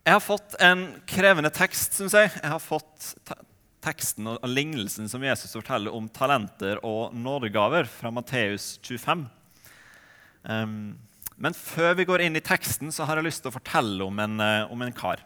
Jeg 0.00 0.16
har 0.16 0.22
fått 0.24 0.54
en 0.64 0.86
krevende 1.04 1.50
tekst, 1.52 1.98
syns 1.98 2.14
jeg. 2.16 2.30
Jeg 2.32 2.48
har 2.48 2.62
fått 2.64 3.10
teksten 3.84 4.30
og 4.32 4.46
lignelsen 4.48 5.10
som 5.12 5.20
Jesus 5.24 5.52
forteller 5.52 5.92
om 5.92 6.06
talenter 6.08 6.80
og 6.88 7.12
nådegaver 7.12 7.84
fra 7.84 8.12
Matteus 8.14 8.78
25. 8.80 9.26
Um, 10.48 10.96
men 11.36 11.56
før 11.56 11.98
vi 12.00 12.08
går 12.08 12.24
inn 12.24 12.40
i 12.40 12.44
teksten, 12.44 12.88
så 12.88 13.04
har 13.04 13.20
jeg 13.20 13.28
lyst 13.28 13.44
til 13.44 13.52
å 13.52 13.56
fortelle 13.58 14.08
om 14.08 14.24
en, 14.24 14.40
uh, 14.40 14.72
om 14.72 14.88
en 14.88 14.96
kar. 14.96 15.20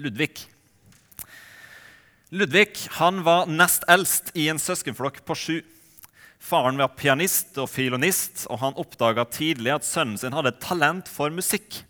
Ludvig. 0.00 0.46
Ludvig 2.32 2.72
han 2.96 3.22
var 3.28 3.44
nest 3.52 3.84
eldst 3.92 4.32
i 4.40 4.48
en 4.48 4.60
søskenflokk 4.60 5.20
på 5.28 5.36
sju. 5.36 5.56
Faren 6.40 6.80
var 6.80 6.96
pianist 6.96 7.60
og 7.60 7.68
filonist, 7.72 8.48
og 8.48 8.64
han 8.64 8.80
oppdaga 8.80 9.28
tidlig 9.28 9.76
at 9.76 9.88
sønnen 9.88 10.16
sin 10.20 10.36
hadde 10.36 10.56
talent 10.64 11.12
for 11.12 11.28
musikk. 11.28 11.84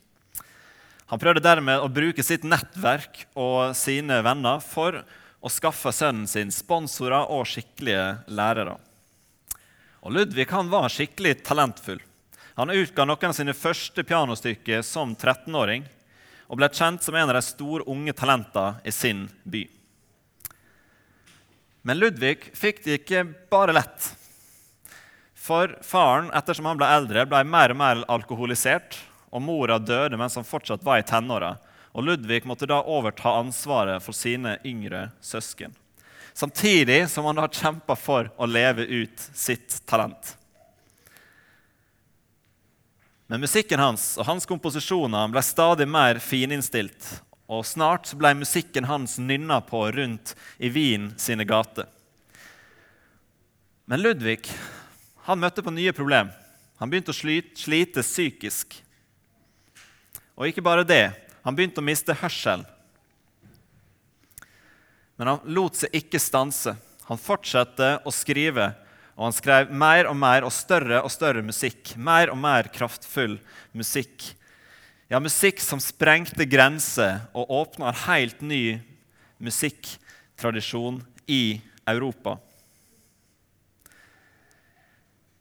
Han 1.12 1.21
prøvde 1.21 1.45
dermed 1.45 1.82
å 1.82 1.91
bruke 1.93 2.25
sitt 2.25 2.46
nettverk 2.48 3.27
og 3.37 3.74
sine 3.77 4.23
venner 4.24 4.62
for 4.65 5.02
å 5.45 5.52
skaffe 5.52 5.92
sønnen 5.92 6.29
sin 6.30 6.52
sponsorer 6.55 7.29
og 7.33 7.45
skikkelige 7.48 8.06
lærere. 8.33 8.79
Og 10.05 10.16
Ludvig 10.16 10.48
han 10.52 10.70
var 10.73 10.93
skikkelig 10.93 11.43
talentfull. 11.45 12.01
Han 12.56 12.73
utga 12.73 13.05
noen 13.05 13.29
av 13.29 13.37
sine 13.37 13.56
første 13.56 14.05
pianostykker 14.06 14.84
som 14.87 15.12
13-åring 15.16 15.84
og 16.48 16.60
ble 16.60 16.69
kjent 16.73 17.05
som 17.05 17.16
en 17.16 17.29
av 17.29 17.37
de 17.37 17.45
store 17.45 17.84
unge 17.91 18.12
talentene 18.16 18.80
i 18.84 18.93
sin 18.95 19.27
by. 19.45 19.65
Men 21.84 22.01
Ludvig 22.01 22.51
fikk 22.57 22.84
det 22.84 23.01
ikke 23.02 23.27
bare 23.52 23.74
lett. 23.77 24.12
For 25.37 25.74
faren, 25.84 26.30
ettersom 26.32 26.71
han 26.71 26.79
ble 26.80 26.88
eldre, 26.88 27.27
ble 27.29 27.43
mer 27.45 27.74
og 27.74 27.80
mer 27.80 28.05
alkoholisert 28.09 28.96
og 29.34 29.43
mora 29.43 29.80
døde 29.83 30.19
mens 30.20 30.38
han 30.38 30.47
fortsatt 30.47 30.84
var 30.87 31.02
i 31.02 31.06
tenåra. 31.06 31.56
Og 31.95 32.06
Ludvig 32.06 32.45
måtte 32.47 32.69
da 32.70 32.80
overta 32.91 33.37
ansvaret 33.38 34.02
for 34.02 34.15
sine 34.16 34.57
yngre 34.66 35.09
søsken. 35.23 35.74
Samtidig 36.35 37.04
som 37.10 37.27
han 37.29 37.38
da 37.38 37.46
kjempa 37.51 37.95
for 37.99 38.30
å 38.37 38.46
leve 38.46 38.87
ut 38.87 39.29
sitt 39.35 39.82
talent. 39.87 40.35
Men 43.30 43.40
musikken 43.40 43.80
hans 43.80 44.15
og 44.18 44.27
hans 44.29 44.46
komposisjoner 44.46 45.30
ble 45.32 45.43
stadig 45.46 45.87
mer 45.88 46.18
fininnstilt. 46.23 47.07
Og 47.46 47.65
snart 47.68 48.10
ble 48.18 48.32
musikken 48.38 48.87
hans 48.88 49.16
nynna 49.21 49.60
på 49.65 49.85
rundt 49.95 50.35
i 50.59 50.71
Wien 50.73 51.12
sine 51.21 51.46
gater. 51.46 51.87
Men 53.87 54.02
Ludvig 54.02 54.49
han 55.24 55.40
møtte 55.40 55.62
på 55.65 55.73
nye 55.73 55.93
problem. 55.96 56.30
Han 56.80 56.90
begynte 56.90 57.15
å 57.15 57.16
slite, 57.16 57.57
slite 57.57 58.02
psykisk. 58.05 58.74
Og 60.35 60.49
ikke 60.49 60.65
bare 60.65 60.87
det, 60.87 61.13
han 61.45 61.54
begynte 61.54 61.82
å 61.82 61.87
miste 61.87 62.16
hørselen. 62.16 62.65
Men 65.15 65.31
han 65.31 65.53
lot 65.54 65.78
seg 65.78 65.94
ikke 65.94 66.19
stanse. 66.19 66.75
Han 67.06 67.21
fortsatte 67.21 67.99
å 68.03 68.12
skrive, 68.15 68.72
og 69.15 69.28
han 69.28 69.37
skrev 69.37 69.71
mer 69.71 70.09
og 70.10 70.16
mer 70.19 70.47
og 70.47 70.55
større 70.55 71.03
og 71.05 71.12
større 71.12 71.44
musikk. 71.44 71.94
Mer 71.94 72.32
og 72.32 72.41
mer 72.41 72.66
kraftfull 72.75 73.37
musikk. 73.77 74.32
Ja, 75.12 75.21
musikk 75.22 75.60
som 75.62 75.82
sprengte 75.82 76.49
grenser 76.49 77.28
og 77.37 77.53
åpna 77.53 77.93
en 77.93 78.00
helt 78.09 78.41
ny 78.43 78.62
musikktradisjon 79.38 81.03
i 81.31 81.60
Europa. 81.87 82.38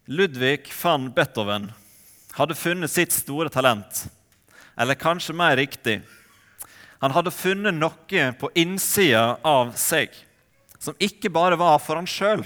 Ludvig 0.05 0.67
van 0.83 1.07
Beethoven 1.15 1.69
hadde 2.35 2.59
funnet 2.59 2.91
sitt 2.91 3.15
store 3.15 3.49
talent 3.49 4.03
eller 4.75 4.99
kanskje 4.99 5.35
mer 5.37 5.57
riktig 5.57 6.01
han 7.03 7.11
hadde 7.11 7.31
funnet 7.35 7.75
noe 7.75 8.25
på 8.39 8.47
innsida 8.55 9.35
av 9.43 9.73
seg 9.75 10.13
som 10.79 10.95
ikke 11.03 11.27
bare 11.35 11.57
var 11.59 11.81
for 11.83 11.99
han 11.99 12.07
sjøl, 12.07 12.45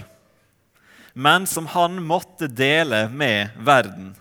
men 1.14 1.46
som 1.46 1.68
han 1.70 2.00
måtte 2.02 2.48
dele 2.50 3.04
med 3.14 3.54
verden. 3.62 4.16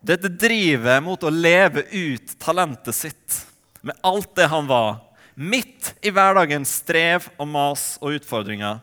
Dette 0.00 0.30
drivet 0.32 1.04
mot 1.04 1.20
å 1.20 1.32
leve 1.32 1.84
ut 1.92 2.32
talentet 2.40 2.96
sitt 2.96 3.36
med 3.84 4.00
alt 4.00 4.32
det 4.40 4.48
han 4.48 4.70
var, 4.72 4.96
midt 5.34 5.92
i 6.00 6.14
hverdagens 6.16 6.72
strev 6.80 7.28
og 7.36 7.50
mas 7.52 7.84
og 8.00 8.16
utfordringer, 8.16 8.80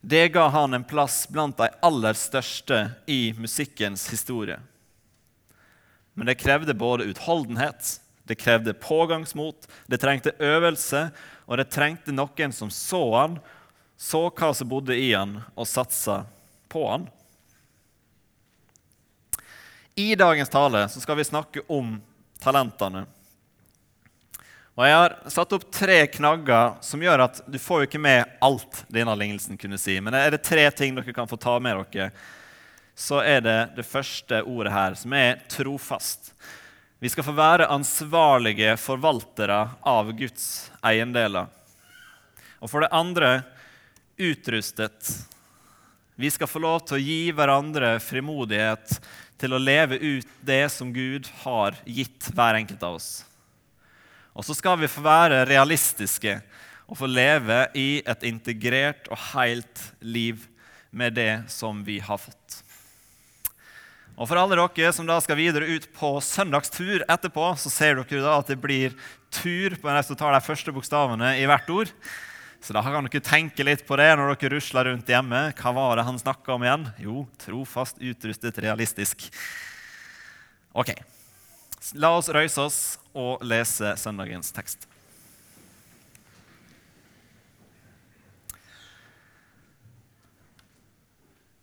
det 0.00 0.30
ga 0.32 0.46
han 0.56 0.72
en 0.72 0.88
plass 0.88 1.26
blant 1.28 1.60
de 1.60 1.68
aller 1.84 2.16
største 2.16 2.80
i 3.04 3.34
musikkens 3.36 4.08
historie. 4.08 4.56
Men 6.16 6.30
det 6.30 6.38
krevde 6.40 6.74
både 6.74 7.04
utholdenhet, 7.04 8.00
det 8.24 8.38
krevde 8.40 8.72
pågangsmot, 8.74 9.68
det 9.86 9.98
trengte 10.00 10.32
øvelse, 10.40 11.10
og 11.44 11.60
det 11.60 11.68
trengte 11.70 12.14
noen 12.14 12.54
som 12.56 12.70
så 12.72 13.02
han, 13.12 13.36
så 14.00 14.26
hva 14.32 14.48
som 14.56 14.70
bodde 14.70 14.96
i 14.96 15.10
han, 15.12 15.36
og 15.52 15.68
satsa 15.68 16.22
på 16.72 16.86
han. 16.88 17.04
I 19.94 20.14
dagens 20.16 20.48
tale 20.48 20.86
skal 20.88 21.20
vi 21.20 21.28
snakke 21.28 21.66
om 21.68 21.98
talentene. 22.40 23.04
Og 24.76 24.84
Jeg 24.84 24.96
har 24.96 25.14
satt 25.32 25.52
opp 25.56 25.68
tre 25.72 26.02
knagger 26.16 26.74
som 26.84 27.04
gjør 27.04 27.28
at 27.28 27.38
du 27.48 27.60
får 27.60 27.84
jo 27.84 27.90
ikke 27.90 28.00
med 28.08 28.34
alt 28.44 28.82
denne 28.92 29.14
lignelsen 29.16 29.60
kunne 29.60 29.78
si. 29.80 30.00
Men 30.00 30.16
er 30.16 30.32
det 30.32 30.44
tre 30.44 30.64
ting 30.72 30.96
dere 30.96 31.16
kan 31.16 31.28
få 31.28 31.38
ta 31.40 31.54
med 31.60 31.80
dere 31.92 32.10
så 32.96 33.20
er 33.20 33.42
det 33.44 33.58
det 33.76 33.84
første 33.84 34.40
ordet 34.48 34.72
her, 34.72 34.94
som 34.96 35.12
er 35.12 35.42
trofast. 35.52 36.32
Vi 36.98 37.10
skal 37.12 37.26
få 37.26 37.34
være 37.36 37.68
ansvarlige 37.68 38.72
forvaltere 38.80 39.58
av 39.84 40.14
Guds 40.16 40.70
eiendeler. 40.80 41.50
Og 42.56 42.72
for 42.72 42.82
det 42.82 42.94
andre 42.96 43.30
utrustet. 44.16 45.12
Vi 46.16 46.30
skal 46.32 46.48
få 46.48 46.62
lov 46.64 46.80
til 46.88 46.96
å 46.96 47.04
gi 47.04 47.20
hverandre 47.36 47.98
frimodighet 48.00 48.96
til 49.36 49.52
å 49.52 49.60
leve 49.60 49.98
ut 50.00 50.28
det 50.40 50.64
som 50.72 50.92
Gud 50.94 51.28
har 51.42 51.76
gitt 51.84 52.30
hver 52.32 52.56
enkelt 52.56 52.80
av 52.80 52.96
oss. 52.96 53.10
Og 54.32 54.44
så 54.44 54.56
skal 54.56 54.80
vi 54.80 54.88
få 54.88 55.04
være 55.04 55.44
realistiske 55.48 56.38
og 56.86 56.96
få 57.00 57.08
leve 57.10 57.66
i 57.76 58.00
et 58.08 58.24
integrert 58.28 59.08
og 59.10 59.20
helt 59.34 59.82
liv 60.00 60.46
med 60.88 61.16
det 61.18 61.44
som 61.52 61.82
vi 61.84 61.98
har 62.00 62.20
fått. 62.20 62.62
Og 64.16 64.28
For 64.30 64.40
alle 64.40 64.56
dere 64.56 64.92
som 64.96 65.04
da 65.08 65.18
skal 65.20 65.36
videre 65.36 65.68
ut 65.68 65.90
på 65.92 66.14
søndagstur 66.24 67.04
etterpå, 67.04 67.50
så 67.60 67.72
ser 67.72 67.98
dere 68.00 68.22
da 68.24 68.38
at 68.40 68.48
det 68.48 68.56
blir 68.62 68.96
tur 69.28 69.76
på 69.76 69.90
den 69.90 70.06
som 70.06 70.16
tar 70.16 70.32
de 70.32 70.40
første 70.40 70.72
bokstavene 70.72 71.34
i 71.36 71.44
hvert 71.48 71.68
ord. 71.68 71.92
Så 72.64 72.72
da 72.72 72.80
kan 72.80 73.04
dere 73.04 73.20
tenke 73.20 73.66
litt 73.66 73.84
på 73.86 73.98
det 74.00 74.08
når 74.16 74.32
dere 74.32 74.54
rusler 74.56 74.88
rundt 74.88 75.12
hjemme. 75.12 75.42
Hva 75.60 75.74
var 75.76 76.00
det 76.00 76.06
han 76.08 76.22
snakka 76.22 76.56
om 76.56 76.64
igjen? 76.64 76.88
Jo, 77.04 77.26
trofast, 77.44 78.00
utrustet, 78.00 78.56
realistisk. 78.64 79.28
Ok, 80.72 80.94
la 82.00 82.16
oss 82.16 82.32
røyse 82.32 82.64
oss 82.64 82.80
og 83.12 83.44
lese 83.44 83.94
søndagens 84.00 84.48
tekst. 84.56 84.88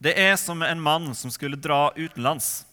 Det 0.03 0.11
er 0.19 0.35
som 0.35 0.61
en 0.61 0.81
mann 0.81 1.15
som 1.15 1.31
skulle 1.31 1.55
dra 1.55 1.93
utenlands. 1.95 2.65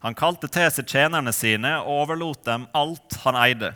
Han 0.00 0.14
kalte 0.16 0.48
til 0.48 0.70
seg 0.72 0.88
tjenerne 0.88 1.34
sine 1.36 1.74
og 1.82 1.90
overlot 2.06 2.46
dem 2.46 2.64
alt 2.72 3.18
han 3.26 3.36
eide. 3.36 3.74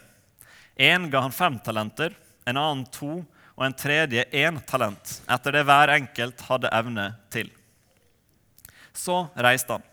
En 0.80 1.10
ga 1.12 1.20
han 1.26 1.34
fem 1.34 1.58
talenter, 1.60 2.16
en 2.48 2.56
annen 2.56 2.86
to 2.94 3.18
og 3.20 3.66
en 3.66 3.76
tredje 3.76 4.24
én 4.32 4.62
talent, 4.64 5.12
etter 5.28 5.58
det 5.58 5.66
hver 5.68 5.92
enkelt 5.92 6.40
hadde 6.48 6.72
evne 6.72 7.06
til. 7.32 7.52
Så 8.96 9.26
reiste 9.44 9.76
han. 9.76 9.84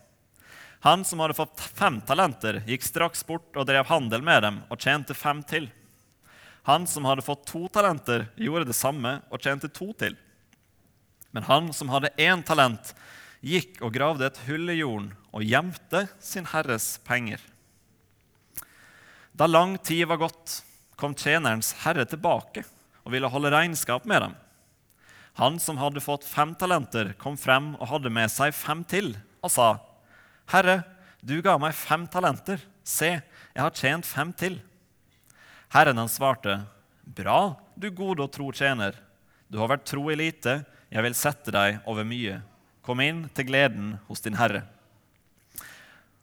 Han 0.88 1.04
som 1.04 1.20
hadde 1.20 1.36
fått 1.36 1.60
fem 1.76 2.00
talenter, 2.08 2.62
gikk 2.64 2.88
straks 2.88 3.24
bort 3.28 3.52
og 3.52 3.68
drev 3.68 3.84
handel 3.92 4.24
med 4.24 4.46
dem 4.48 4.62
og 4.72 4.80
tjente 4.80 5.12
fem 5.12 5.44
til. 5.44 5.68
Han 6.64 6.88
som 6.88 7.04
hadde 7.04 7.24
fått 7.24 7.44
to 7.52 7.66
talenter, 7.68 8.30
gjorde 8.40 8.72
det 8.72 8.80
samme 8.80 9.18
og 9.28 9.44
tjente 9.44 9.68
to 9.68 9.92
til. 9.92 10.16
Men 11.34 11.42
han 11.48 11.72
som 11.74 11.90
hadde 11.90 12.12
én 12.14 12.44
talent, 12.46 12.92
gikk 13.42 13.80
og 13.82 13.92
gravde 13.96 14.28
et 14.28 14.38
hull 14.46 14.70
i 14.70 14.78
jorden 14.78 15.10
og 15.34 15.42
gjemte 15.42 16.06
sin 16.22 16.46
herres 16.52 16.94
penger. 17.04 17.42
Da 19.34 19.48
lang 19.50 19.74
tid 19.82 20.06
var 20.06 20.22
gått, 20.22 20.60
kom 20.94 21.16
tjenerens 21.18 21.72
herre 21.82 22.06
tilbake 22.06 22.62
og 23.02 23.10
ville 23.12 23.28
holde 23.28 23.50
regnskap 23.50 24.06
med 24.06 24.22
dem. 24.22 24.36
Han 25.42 25.58
som 25.58 25.80
hadde 25.82 26.04
fått 26.04 26.22
fem 26.22 26.52
talenter, 26.54 27.10
kom 27.18 27.34
frem 27.36 27.72
og 27.80 27.88
hadde 27.90 28.12
med 28.14 28.30
seg 28.30 28.54
fem 28.54 28.84
til, 28.86 29.16
og 29.42 29.50
sa, 29.50 29.80
'Herre, 30.46 30.84
du 31.20 31.42
ga 31.42 31.58
meg 31.58 31.74
fem 31.74 32.06
talenter. 32.06 32.60
Se, 32.84 33.10
jeg 33.54 33.62
har 33.62 33.74
tjent 33.74 34.06
fem 34.06 34.32
til.' 34.32 34.60
Herren 35.74 35.98
han 35.98 36.08
svarte, 36.08 36.62
'Bra, 37.02 37.56
du 37.76 37.90
gode 37.90 38.22
og 38.22 38.30
tro 38.30 38.52
tjener. 38.52 38.94
Du 39.50 39.58
har 39.58 39.68
vært 39.68 39.84
tro 39.84 40.08
i 40.10 40.14
lite.' 40.14 40.64
Jeg 40.94 41.02
vil 41.02 41.16
sette 41.18 41.50
deg 41.50 41.80
over 41.90 42.06
mye. 42.06 42.38
Kom 42.86 43.00
inn 43.02 43.24
til 43.34 43.48
gleden 43.48 43.96
hos 44.06 44.22
din 44.22 44.36
Herre. 44.38 44.62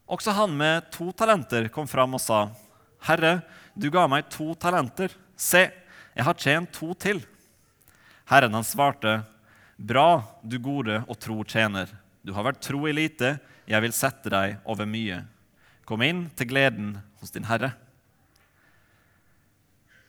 Også 0.07 0.31
han 0.35 0.53
med 0.55 0.87
to 0.95 1.09
talenter 1.11 1.67
kom 1.71 1.89
fram 1.91 2.15
og 2.15 2.21
sa, 2.23 2.51
'Herre, 3.03 3.41
du 3.75 3.89
ga 3.91 4.07
meg 4.07 4.29
to 4.29 4.53
talenter. 4.55 5.11
Se, 5.35 5.71
jeg 6.15 6.23
har 6.23 6.33
tjent 6.33 6.71
to 6.71 6.93
til.' 6.93 7.25
Herren 8.25 8.53
han 8.53 8.63
svarte, 8.63 9.25
'Bra, 9.77 10.23
du 10.43 10.57
gode 10.59 11.03
og 11.07 11.19
tro 11.19 11.43
tjener. 11.43 11.89
Du 12.23 12.31
har 12.31 12.43
vært 12.43 12.61
tro 12.61 12.87
i 12.87 12.93
lite, 12.93 13.39
jeg 13.67 13.81
vil 13.81 13.91
sette 13.91 14.29
deg 14.29 14.57
over 14.65 14.85
mye. 14.85 15.25
Kom 15.85 16.01
inn 16.01 16.29
til 16.29 16.47
gleden 16.47 17.01
hos 17.19 17.31
din 17.31 17.43
Herre.' 17.43 17.73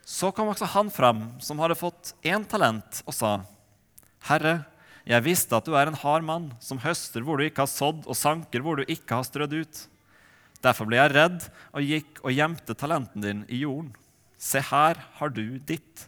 Så 0.05 0.31
kom 0.31 0.49
også 0.49 0.67
han 0.67 0.91
fram 0.91 1.41
som 1.41 1.59
hadde 1.59 1.75
fått 1.75 2.15
én 2.23 2.45
talent, 2.47 3.03
og 3.07 3.15
sa, 3.15 3.41
'Herre, 4.29 4.65
jeg 5.03 5.25
visste 5.27 5.57
at 5.57 5.67
du 5.67 5.75
er 5.75 5.91
en 5.91 5.99
hard 5.99 6.23
mann, 6.23 6.53
som 6.63 6.79
høster 6.79 7.25
hvor 7.27 7.39
du 7.39 7.47
ikke 7.47 7.65
har 7.65 7.71
sådd, 7.71 8.05
og 8.07 8.19
sanker 8.19 8.63
hvor 8.63 8.79
du 8.79 8.85
ikke 8.87 9.19
har 9.19 9.27
strødd 9.27 9.57
ut. 9.65 9.81
Derfor 10.63 10.87
ble 10.87 11.01
jeg 11.01 11.15
redd 11.17 11.49
og 11.75 11.83
gikk 11.83 12.21
og 12.23 12.37
gjemte 12.37 12.77
talenten 12.79 13.25
din 13.25 13.43
i 13.51 13.65
jorden. 13.65 13.91
Se, 14.39 14.63
her 14.63 15.01
har 15.19 15.35
du 15.35 15.59
ditt. 15.59 16.07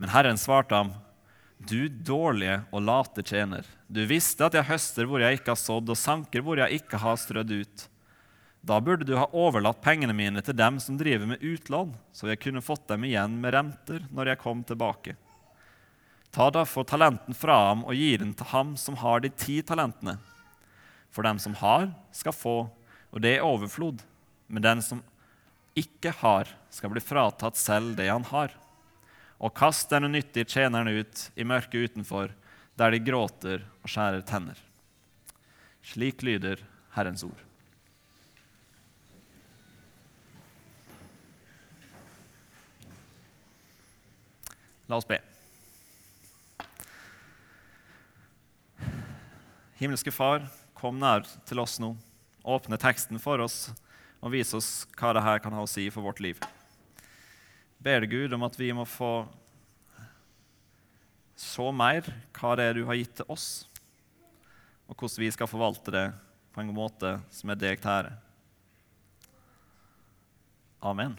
Men 0.00 0.10
Herren 0.10 0.40
svarte 0.40 0.74
ham, 0.74 0.92
du 1.60 1.86
dårlige 1.88 2.62
og 2.72 2.82
late 2.82 3.22
tjener. 3.26 3.66
Du 3.86 4.02
visste 4.08 4.46
at 4.46 4.56
jeg 4.56 4.66
høster 4.70 5.06
hvor 5.06 5.22
jeg 5.22 5.38
ikke 5.38 5.52
har 5.52 5.60
sådd, 5.60 5.90
og 5.92 5.98
sanker 5.98 6.42
hvor 6.42 6.58
jeg 6.58 6.80
ikke 6.82 6.98
har 7.02 7.18
strødd 7.20 7.52
ut. 7.52 7.86
Da 8.60 8.76
burde 8.82 9.06
du 9.08 9.14
ha 9.16 9.28
overlatt 9.32 9.80
pengene 9.84 10.14
mine 10.16 10.42
til 10.44 10.56
dem 10.56 10.80
som 10.82 10.98
driver 11.00 11.30
med 11.30 11.44
utlån, 11.44 11.94
så 12.12 12.28
jeg 12.28 12.42
kunne 12.42 12.64
fått 12.64 12.88
dem 12.90 13.06
igjen 13.08 13.38
med 13.40 13.54
renter 13.54 14.02
når 14.10 14.32
jeg 14.32 14.42
kom 14.42 14.64
tilbake. 14.66 15.16
Ta 16.30 16.50
derfor 16.54 16.86
talenten 16.86 17.34
fra 17.34 17.56
ham 17.68 17.82
og 17.84 17.96
gi 17.98 18.14
den 18.20 18.32
til 18.38 18.46
ham 18.52 18.76
som 18.78 18.98
har 19.02 19.22
de 19.22 19.32
ti 19.34 19.58
talentene. 19.66 20.16
For 21.10 21.26
dem 21.26 21.40
som 21.42 21.56
har, 21.58 21.88
skal 22.14 22.34
få, 22.36 22.56
og 23.10 23.22
det 23.22 23.36
er 23.36 23.46
overflod. 23.46 24.04
Men 24.46 24.62
den 24.62 24.82
som 24.82 25.02
ikke 25.78 26.12
har, 26.22 26.50
skal 26.70 26.92
bli 26.92 27.02
fratatt 27.02 27.58
selv 27.58 27.96
det 27.98 28.06
han 28.10 28.26
har. 28.30 28.54
Og 29.42 29.54
kast 29.56 29.90
den 29.90 30.06
unyttige 30.06 30.46
tjeneren 30.46 30.90
ut 30.90 31.30
i 31.34 31.46
mørket 31.46 31.90
utenfor, 31.90 32.30
der 32.78 32.94
de 32.94 33.02
gråter 33.02 33.64
og 33.82 33.90
skjærer 33.90 34.22
tenner. 34.26 34.58
Slik 35.82 36.22
lyder 36.22 36.62
Herrens 36.94 37.24
ord. 37.26 37.46
La 44.90 44.98
oss 44.98 45.06
be. 45.06 45.20
Himmelske 49.80 50.12
Far, 50.12 50.42
kom 50.76 50.98
nær 51.00 51.22
til 51.48 51.56
oss 51.62 51.78
nå. 51.80 51.94
Åpne 52.44 52.76
teksten 52.76 53.16
for 53.16 53.40
oss 53.40 53.70
og 54.20 54.34
vis 54.34 54.52
oss 54.52 54.68
hva 54.92 55.14
dette 55.16 55.38
kan 55.40 55.56
ha 55.56 55.62
å 55.64 55.70
si 55.70 55.86
for 55.88 56.04
vårt 56.04 56.20
liv. 56.20 56.36
Ber 57.80 58.04
deg, 58.04 58.12
Gud, 58.12 58.36
om 58.36 58.44
at 58.44 58.58
vi 58.60 58.68
må 58.76 58.84
få 58.84 59.24
så 61.32 61.70
mer 61.72 62.04
hva 62.36 62.52
det 62.60 62.68
er 62.68 62.76
du 62.76 62.84
har 62.84 63.00
gitt 63.00 63.16
til 63.22 63.32
oss, 63.32 63.48
og 64.84 65.00
hvordan 65.00 65.24
vi 65.24 65.32
skal 65.32 65.48
forvalte 65.48 65.96
det 65.96 66.06
på 66.52 66.60
en 66.60 66.76
måte 66.76 67.16
som 67.32 67.48
er 67.48 67.64
deg 67.64 67.80
til 67.80 67.96
ære. 67.96 68.14
Amen. 70.84 71.16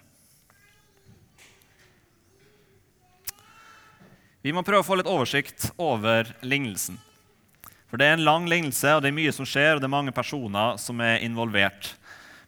Vi 4.46 4.54
må 4.54 4.62
prøve 4.62 4.86
å 4.86 4.92
få 4.94 5.02
litt 5.02 5.10
oversikt 5.10 5.72
over 5.82 6.30
lignelsen. 6.46 7.02
For 7.92 8.00
Det 8.00 8.08
er 8.08 8.16
en 8.16 8.24
lang 8.24 8.46
lignelse, 8.48 8.88
og 8.96 9.02
det 9.04 9.10
er 9.12 9.18
mye 9.18 9.34
som 9.36 9.44
skjer, 9.44 9.76
og 9.76 9.82
det 9.84 9.90
er 9.90 9.92
mange 9.92 10.14
personer 10.16 10.78
som 10.80 11.02
er 11.04 11.20
involvert. 11.26 11.92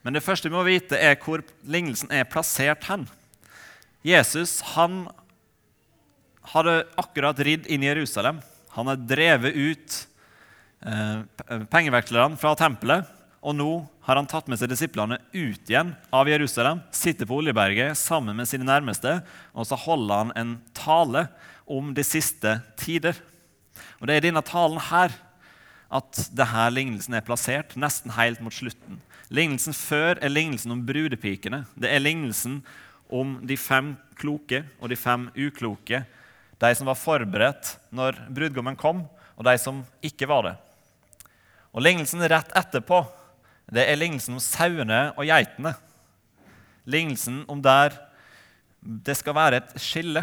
Men 0.00 0.16
det 0.16 0.24
første 0.24 0.48
vi 0.48 0.56
må 0.56 0.62
vite, 0.64 0.96
er 0.96 1.18
hvor 1.20 1.44
lignelsen 1.68 2.08
er 2.12 2.24
plassert 2.24 2.86
hen. 2.88 3.04
Jesus 4.04 4.62
han 4.72 5.02
hadde 6.54 6.82
akkurat 7.00 7.38
ridd 7.44 7.68
inn 7.68 7.84
i 7.84 7.90
Jerusalem. 7.90 8.40
Han 8.72 8.88
hadde 8.88 9.08
drevet 9.08 9.56
ut 9.56 9.98
eh, 10.84 11.20
pengevekslerne 11.72 12.40
fra 12.40 12.54
tempelet. 12.58 13.04
Og 13.44 13.52
nå 13.56 13.68
har 14.08 14.16
han 14.16 14.28
tatt 14.28 14.48
med 14.48 14.56
seg 14.60 14.70
disiplene 14.72 15.18
ut 15.34 15.68
igjen 15.68 15.92
av 16.08 16.28
Jerusalem, 16.28 16.80
sitter 16.88 17.28
på 17.28 17.42
Oljeberget 17.42 17.96
sammen 18.00 18.36
med 18.36 18.48
sine 18.48 18.64
nærmeste, 18.64 19.18
og 19.52 19.68
så 19.68 19.76
holder 19.76 20.22
han 20.22 20.32
en 20.40 20.54
tale 20.76 21.26
om 21.68 21.92
de 21.96 22.04
siste 22.04 22.56
tider. 22.80 23.20
Og 24.00 24.08
Det 24.08 24.16
er 24.16 24.24
denne 24.24 24.44
talen 24.44 24.80
her 24.88 25.12
at 25.94 26.24
det 26.34 26.46
her 26.50 26.72
lignelsen 26.74 27.14
er 27.14 27.26
plassert 27.26 27.76
nesten 27.78 28.14
helt 28.16 28.40
mot 28.42 28.54
slutten. 28.54 28.98
Lignelsen 29.34 29.76
før 29.76 30.18
er 30.18 30.32
lignelsen 30.32 30.74
om 30.74 30.82
brudepikene. 30.86 31.62
Det 31.78 31.90
er 31.90 32.02
lignelsen 32.02 32.60
om 33.14 33.38
de 33.46 33.56
fem 33.60 33.94
kloke 34.18 34.64
og 34.80 34.90
de 34.90 34.98
fem 34.98 35.28
ukloke. 35.36 36.02
De 36.58 36.70
som 36.74 36.88
var 36.88 36.98
forberedt 36.98 37.76
når 37.94 38.18
brudgommen 38.34 38.78
kom, 38.78 39.04
og 39.34 39.46
de 39.46 39.54
som 39.58 39.82
ikke 40.04 40.28
var 40.30 40.48
det. 40.48 40.54
Og 41.74 41.82
Lignelsen 41.82 42.22
rett 42.30 42.52
etterpå 42.54 43.02
det 43.74 43.86
er 43.88 43.96
lignelsen 43.98 44.36
om 44.36 44.42
sauene 44.42 45.08
og 45.16 45.24
geitene. 45.26 45.72
Lignelsen 46.84 47.42
om 47.50 47.62
der 47.64 47.96
det 48.84 49.16
skal 49.16 49.34
være 49.36 49.62
et 49.62 49.70
skille. 49.80 50.20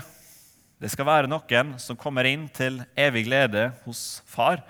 Det 0.82 0.92
skal 0.94 1.08
være 1.08 1.30
noen 1.30 1.74
som 1.82 1.98
kommer 1.98 2.28
inn 2.30 2.46
til 2.54 2.80
evig 2.98 3.26
glede 3.26 3.72
hos 3.86 4.22
far, 4.30 4.62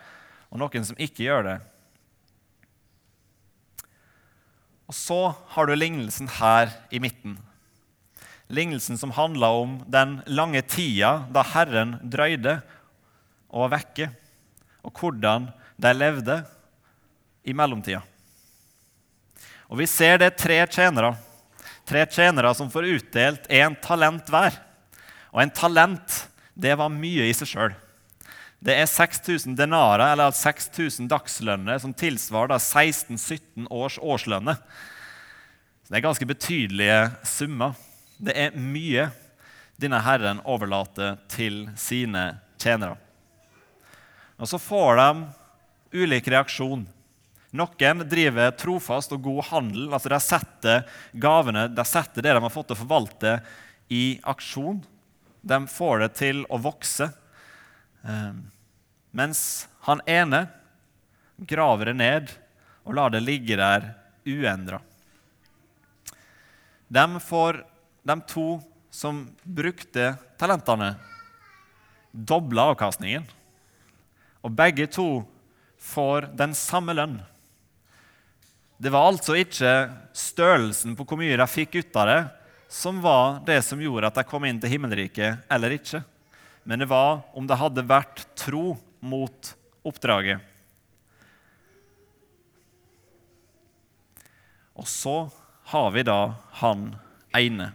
og 0.52 0.60
noen 0.60 0.86
som 0.86 1.00
ikke 1.00 1.26
gjør 1.26 1.48
det. 1.48 1.56
Og 4.92 4.98
så 4.98 5.20
har 5.56 5.68
du 5.68 5.74
lignelsen 5.78 6.28
her 6.40 6.74
i 6.92 7.00
midten. 7.00 7.38
Lignelsen 8.52 9.00
som 9.00 9.16
handler 9.16 9.62
om 9.64 9.78
den 9.88 10.18
lange 10.28 10.60
tida 10.68 11.22
da 11.32 11.46
Herren 11.54 11.96
drøyde 12.04 12.58
og 13.48 13.66
var 13.66 13.78
vekke, 13.78 14.10
og 14.84 15.00
hvordan 15.00 15.48
de 15.80 15.96
levde 15.96 16.42
i 17.48 17.56
mellomtida. 17.56 18.04
Og 19.72 19.80
Vi 19.80 19.88
ser 19.88 20.20
det 20.20 20.36
tre 20.36 20.60
tjenere 20.68 21.16
tre 21.92 22.06
tjenere 22.08 22.54
som 22.56 22.70
får 22.72 22.90
utdelt 22.96 23.48
én 23.52 23.76
talent 23.84 24.30
hver. 24.32 24.56
Og 25.32 25.44
en 25.44 25.54
talent, 25.54 26.20
det 26.56 26.76
var 26.80 26.92
mye 26.94 27.28
i 27.28 27.36
seg 27.36 27.50
sjøl. 27.52 27.76
Det 28.62 28.76
er 28.78 28.86
6000 28.86 29.56
denarer, 29.58 30.12
eller 30.12 30.34
6000 30.38 31.08
dagslønner, 31.10 31.80
som 31.82 31.96
tilsvarer 31.98 32.60
16-17 32.62 33.66
års 33.74 33.96
årslønner. 33.98 34.60
Det 35.90 35.98
er 35.98 36.04
ganske 36.06 36.28
betydelige 36.30 37.00
summer. 37.26 37.74
Det 38.22 38.36
er 38.38 38.54
mye 38.54 39.08
denne 39.82 39.98
herren 40.06 40.44
overlater 40.46 41.18
til 41.34 41.64
sine 41.74 42.36
tjenere. 42.62 43.00
Og 44.38 44.50
så 44.50 44.60
får 44.62 45.02
de 45.02 46.04
ulik 46.04 46.30
reaksjon. 46.30 46.84
Noen 47.58 48.04
driver 48.08 48.54
trofast 48.56 49.18
og 49.18 49.26
god 49.26 49.42
handel. 49.50 49.90
altså 49.90 50.14
De 50.14 50.20
setter 50.22 50.86
gavene, 51.18 51.66
de 51.66 51.86
setter 51.90 52.22
det 52.22 52.38
de 52.38 52.46
har 52.46 52.54
fått 52.54 52.70
til 52.70 52.78
å 52.78 52.84
forvalte, 52.84 53.34
i 53.92 54.22
aksjon. 54.24 54.78
De 55.42 55.60
får 55.68 56.06
det 56.06 56.12
til 56.22 56.46
å 56.48 56.62
vokse. 56.62 57.10
Ehm, 58.08 58.46
mens 59.12 59.68
han 59.88 60.02
ene 60.06 60.46
graver 61.38 61.92
det 61.92 61.98
ned 62.00 62.32
og 62.86 62.96
lar 62.98 63.14
det 63.14 63.24
ligge 63.24 63.58
der 63.60 63.92
uendra. 64.26 64.82
De, 66.92 67.06
de 68.04 68.16
to 68.28 68.46
som 68.92 69.24
brukte 69.44 70.14
talentene, 70.40 70.94
dobla 72.12 72.72
avkastningen. 72.74 73.24
Og 74.42 74.52
begge 74.52 74.88
to 74.92 75.22
får 75.80 76.32
den 76.38 76.56
samme 76.58 76.96
lønn. 76.98 77.20
Det 78.82 78.90
var 78.92 79.12
altså 79.12 79.38
ikke 79.38 79.92
størrelsen 80.18 80.96
på 80.98 81.06
hvor 81.06 81.20
mye 81.22 81.38
de 81.38 81.48
fikk 81.48 81.78
ut 81.78 82.00
av 82.02 82.10
det, 82.10 82.22
som 82.72 82.98
var 83.04 83.42
det 83.46 83.60
som 83.68 83.82
gjorde 83.82 84.10
at 84.10 84.18
de 84.18 84.26
kom 84.28 84.48
inn 84.48 84.60
til 84.62 84.72
himmelriket 84.74 85.46
eller 85.52 85.76
ikke 85.76 86.02
men 86.64 86.80
det 86.80 86.86
var 86.86 87.22
om 87.34 87.48
det 87.48 87.58
hadde 87.58 87.86
vært 87.90 88.26
tro 88.38 88.76
mot 89.02 89.54
oppdraget. 89.84 90.40
Og 94.78 94.88
så 94.88 95.16
har 95.74 95.92
vi 95.94 96.04
da 96.08 96.34
han 96.62 96.92
ene. 97.38 97.72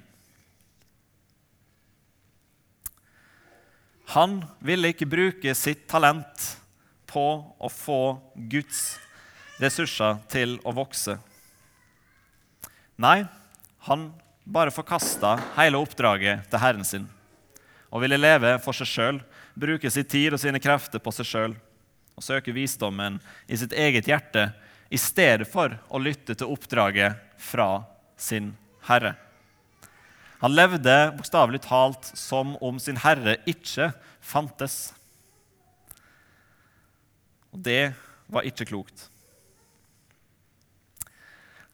Han 4.15 4.39
ville 4.65 4.93
ikke 4.95 5.09
bruke 5.11 5.55
sitt 5.59 5.85
talent 5.91 6.53
på 7.11 7.27
å 7.59 7.71
få 7.73 8.01
Guds 8.51 8.97
ressurser 9.63 10.21
til 10.31 10.57
å 10.65 10.75
vokse. 10.77 11.17
Nei, 13.03 13.27
han 13.89 14.09
bare 14.47 14.73
forkasta 14.75 15.35
hele 15.57 15.81
oppdraget 15.83 16.47
til 16.51 16.63
Herren 16.63 16.87
sin 16.87 17.09
og 17.91 18.03
ville 18.03 18.19
leve 18.19 18.57
for 18.61 18.77
seg 18.77 18.89
sjøl, 18.91 19.19
bruke 19.57 19.91
sin 19.91 20.07
tid 20.09 20.35
og 20.37 20.41
sine 20.43 20.61
krefter 20.63 21.03
på 21.03 21.13
seg 21.15 21.29
sjøl 21.29 21.57
og 22.17 22.25
søke 22.25 22.55
visdommen 22.57 23.19
i 23.49 23.59
sitt 23.59 23.75
eget 23.77 24.09
hjerte 24.09 24.51
i 24.93 24.99
stedet 25.01 25.49
for 25.51 25.75
å 25.89 26.01
lytte 26.01 26.37
til 26.37 26.53
oppdraget 26.53 27.19
fra 27.41 27.85
sin 28.17 28.53
herre. 28.89 29.17
Han 30.45 30.55
levde 30.55 30.95
bokstavelig 31.17 31.63
talt 31.65 32.13
som 32.15 32.55
om 32.65 32.79
sin 32.83 33.01
herre 33.01 33.39
ikke 33.49 33.91
fantes. 34.21 34.93
Og 37.57 37.63
det 37.65 37.95
var 38.29 38.47
ikke 38.47 38.69
klokt. 38.69 39.09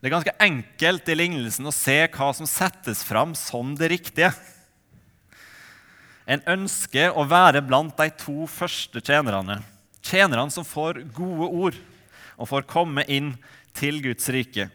Det 0.03 0.09
er 0.09 0.17
ganske 0.17 0.35
enkelt 0.43 1.11
i 1.11 1.19
lignelsen 1.19 1.69
å 1.69 1.75
se 1.75 1.95
hva 2.11 2.33
som 2.35 2.49
settes 2.51 3.05
fram 3.07 3.37
som 3.39 3.75
det 3.79 3.93
riktige. 3.93 4.33
En 6.33 6.41
ønsker 6.49 7.13
å 7.13 7.27
være 7.29 7.61
blant 7.67 7.97
de 7.99 8.09
to 8.17 8.47
første 8.49 9.03
tjenerne. 9.05 9.59
Tjenerne 10.03 10.53
som 10.55 10.65
får 10.65 11.03
gode 11.15 11.49
ord 11.49 11.81
og 12.39 12.49
får 12.49 12.69
komme 12.71 13.05
inn 13.11 13.35
til 13.77 14.01
Guds 14.05 14.31
rike. 14.33 14.69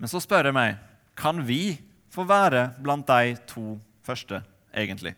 Men 0.00 0.08
så 0.08 0.22
spør 0.24 0.48
jeg 0.48 0.56
meg 0.56 0.78
kan 1.20 1.42
vi 1.44 1.76
få 2.10 2.24
være 2.24 2.70
blant 2.80 3.06
de 3.10 3.34
to 3.50 3.74
første, 4.06 4.40
egentlig? 4.72 5.12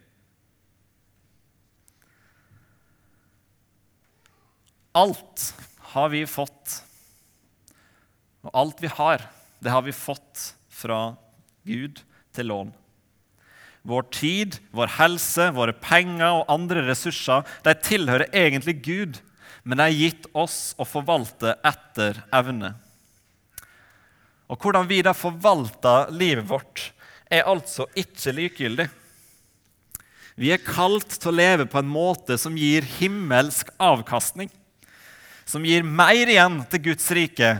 Alt 4.98 5.46
har 5.94 6.10
vi 6.12 6.26
fått, 6.28 6.82
og 8.42 8.50
alt 8.52 8.82
vi 8.82 8.90
har, 8.92 9.24
det 9.62 9.72
har 9.72 9.86
vi 9.86 9.94
fått 9.96 10.50
fra 10.74 11.14
Gud 11.64 12.02
til 12.34 12.50
lån. 12.50 12.74
Vår 13.82 14.06
tid, 14.14 14.58
vår 14.70 14.94
helse, 14.98 15.48
våre 15.54 15.74
penger 15.74 16.38
og 16.38 16.50
andre 16.52 16.84
ressurser 16.86 17.42
de 17.66 17.74
tilhører 17.82 18.30
egentlig 18.30 18.76
Gud, 18.84 19.18
men 19.64 19.78
de 19.78 19.88
er 19.88 19.98
gitt 19.98 20.28
oss 20.38 20.72
å 20.78 20.86
forvalte 20.86 21.56
etter 21.66 22.22
evne. 22.34 22.74
Og 24.50 24.58
Hvordan 24.60 24.88
vi 24.90 25.00
da 25.02 25.14
forvalter 25.16 26.10
livet 26.14 26.46
vårt, 26.48 26.90
er 27.32 27.48
altså 27.48 27.86
ikke 27.96 28.34
likegyldig. 28.36 28.88
Vi 30.36 30.50
er 30.52 30.64
kalt 30.64 31.16
til 31.16 31.32
å 31.32 31.36
leve 31.36 31.66
på 31.68 31.80
en 31.80 31.88
måte 31.88 32.36
som 32.40 32.56
gir 32.56 32.84
himmelsk 32.98 33.72
avkastning 33.80 34.50
som 35.52 35.64
gir 35.66 35.84
mer 35.84 36.28
igjen 36.30 36.62
til 36.70 36.84
Guds 36.90 37.10
rike 37.14 37.54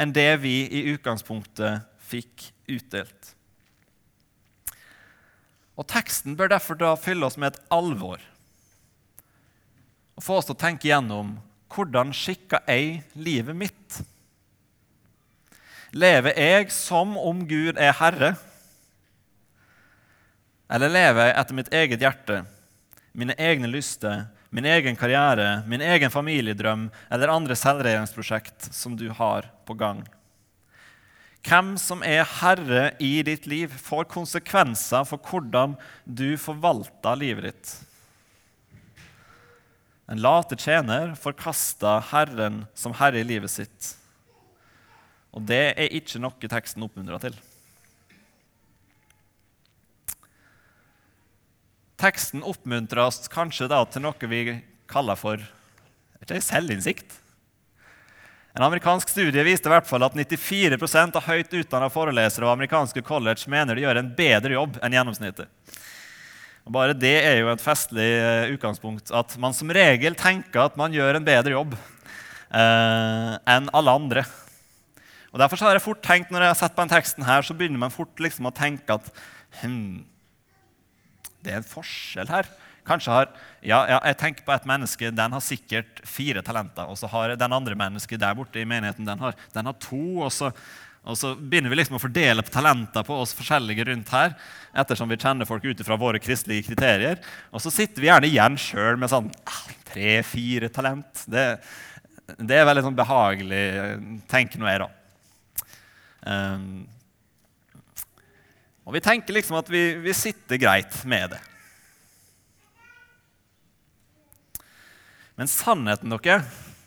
enn 0.00 0.12
det 0.14 0.30
vi 0.42 0.62
i 0.68 0.84
utgangspunktet 0.92 1.86
fikk 2.10 2.50
utdelt. 2.70 3.32
Og 5.82 5.88
Teksten 5.90 6.36
bør 6.38 6.52
derfor 6.52 6.78
da 6.78 6.92
fylle 6.94 7.26
oss 7.26 7.38
med 7.40 7.52
et 7.52 7.64
alvor 7.74 8.22
og 10.12 10.22
få 10.22 10.36
oss 10.38 10.46
til 10.46 10.54
å 10.54 10.60
tenke 10.60 10.86
gjennom 10.86 11.32
hvordan 11.72 12.12
skikker 12.14 12.60
jeg 12.68 13.00
livet 13.16 13.56
mitt? 13.56 13.96
Lever 15.96 16.36
jeg 16.38 16.68
som 16.70 17.16
om 17.18 17.40
Gud 17.48 17.80
er 17.80 17.96
herre? 17.96 18.34
Eller 20.70 20.92
lever 20.92 21.30
jeg 21.30 21.36
etter 21.40 21.58
mitt 21.58 21.72
eget 21.80 22.04
hjerte, 22.04 22.38
mine 23.16 23.34
egne 23.40 23.72
lyster 23.72 24.26
min 24.52 24.68
egen 24.68 24.96
karriere, 24.96 25.62
min 25.66 25.80
egen 25.80 26.12
familiedrøm 26.12 26.90
eller 27.08 27.32
andre 27.32 27.56
selvregjeringsprosjekt 27.56 28.68
som 28.76 28.92
du 29.00 29.06
har 29.16 29.48
på 29.64 29.72
gang. 29.80 30.02
Hvem 31.42 31.74
som 31.80 32.04
er 32.06 32.22
herre 32.38 32.92
i 33.02 33.16
ditt 33.26 33.48
liv, 33.50 33.72
får 33.72 34.06
konsekvenser 34.12 35.06
for 35.08 35.18
hvordan 35.26 35.74
du 36.06 36.36
forvalter 36.38 37.18
livet 37.18 37.48
ditt. 37.48 37.72
En 40.12 40.20
late 40.22 40.58
tjener 40.60 41.14
forkaster 41.18 42.02
Herren 42.10 42.66
som 42.78 42.94
herre 42.98 43.22
i 43.22 43.26
livet 43.26 43.50
sitt. 43.50 43.94
Og 45.32 45.46
det 45.48 45.72
er 45.72 45.94
ikke 45.96 46.20
noe 46.20 46.50
teksten 46.52 46.84
oppmuntrer 46.84 47.22
til. 47.22 47.38
Teksten 52.02 52.42
oppmuntrer 52.44 53.06
oss 53.06 53.24
kanskje 53.32 53.70
til 53.70 54.04
noe 54.04 54.30
vi 54.30 54.58
kaller 54.90 55.18
for 55.18 55.42
ikke, 56.22 56.42
selvinnsikt. 56.42 57.21
En 58.52 58.66
amerikansk 58.66 59.08
studie 59.08 59.44
viste 59.46 59.70
i 59.70 59.72
hvert 59.72 59.86
fall 59.88 60.04
at 60.04 60.16
94% 60.16 61.16
av 61.16 61.24
høyt 61.24 61.54
utdanna 61.56 61.88
forelesere 61.92 62.44
og 62.44 62.52
amerikanske 62.52 63.00
college 63.06 63.48
mener 63.48 63.78
de 63.78 63.86
gjør 63.86 64.00
en 64.02 64.10
bedre 64.18 64.58
jobb 64.58 64.76
enn 64.84 64.96
gjennomsnittet. 64.98 65.78
Og 66.62 66.74
bare 66.76 66.94
det 66.94 67.14
er 67.24 67.40
jo 67.40 67.48
et 67.48 67.64
festlig 67.64 68.10
uh, 68.20 68.52
utgangspunkt. 68.52 69.08
At 69.08 69.32
man 69.40 69.56
som 69.56 69.72
regel 69.72 70.14
tenker 70.20 70.66
at 70.66 70.76
man 70.76 70.92
gjør 70.92 71.16
en 71.16 71.26
bedre 71.26 71.56
jobb 71.56 71.72
eh, 71.74 73.32
enn 73.56 73.70
alle 73.72 73.96
andre. 73.96 74.26
Og 75.32 75.40
Derfor 75.40 75.64
har 75.64 75.78
jeg 75.78 75.86
fort 75.86 76.04
tenkt, 76.04 76.30
når 76.30 76.44
jeg 76.44 76.52
har 76.52 76.60
sett 76.60 76.76
på 76.76 76.84
den 76.84 76.92
teksten 76.92 77.24
her, 77.24 77.42
så 77.42 77.56
begynner 77.56 77.80
man 77.80 77.94
fort 77.94 78.20
liksom 78.20 78.50
å 78.50 78.54
tenke 78.54 79.00
at 79.00 79.08
hm, 79.62 80.04
det 81.42 81.54
er 81.54 81.62
en 81.62 81.72
forskjell 81.72 82.28
her. 82.28 82.52
Kanskje 82.86 83.14
har, 83.14 83.28
ja, 83.62 83.78
ja, 83.86 83.98
jeg 84.10 84.18
tenker 84.18 84.46
på 84.46 84.54
et 84.54 84.64
menneske, 84.66 85.10
Den 85.14 85.34
har 85.36 85.42
sikkert 85.44 86.00
fire 86.06 86.42
talenter. 86.42 86.88
Og 86.90 86.98
så 86.98 87.10
har 87.12 87.36
den 87.38 87.54
andre 87.54 87.76
mennesket 87.78 88.20
der 88.20 88.34
borte 88.34 88.58
i 88.58 88.66
menigheten 88.66 89.06
den 89.06 89.22
har, 89.22 89.36
den 89.54 89.68
har 89.70 89.76
to. 89.78 90.02
Og 90.26 90.32
så, 90.34 90.50
og 91.02 91.18
så, 91.18 91.34
begynner 91.36 91.70
vi 91.70 91.78
liksom 91.78 91.98
å 91.98 92.02
fordele 92.02 92.42
talenter 92.46 93.06
på 93.06 93.20
oss 93.22 93.34
forskjellige 93.38 93.86
rundt 93.90 94.10
her. 94.14 94.34
ettersom 94.74 95.08
vi 95.08 95.20
kjenner 95.20 95.46
folk 95.46 95.64
ut 95.64 95.84
våre 95.88 96.18
kristelige 96.18 96.66
kriterier. 96.70 97.22
Og 97.52 97.62
så 97.62 97.70
sitter 97.70 98.02
vi 98.02 98.08
gjerne 98.10 98.30
igjen 98.30 98.58
sjøl 98.58 98.98
med 98.98 99.10
sånn 99.12 99.30
ah, 99.44 99.62
tre-fire 99.92 100.68
talent. 100.72 101.26
Det, 101.26 101.46
det, 102.38 102.56
er 102.56 102.66
veldig 102.66 102.86
sånn 102.88 102.98
behagelig, 102.98 103.62
tenker 104.30 104.58
nå 104.58 104.70
jeg, 104.70 104.82
da. 104.82 104.90
Um, 106.22 106.66
og 108.86 108.94
vi 108.96 109.02
tenker 109.02 109.34
liksom 109.34 109.58
at 109.58 109.70
vi, 109.70 109.82
vi 110.02 110.14
sitter 110.16 110.58
greit 110.58 110.98
med 111.06 111.34
det. 111.34 111.42
Men 115.42 115.48
sannheten 115.50 116.12
dere, 116.22 116.44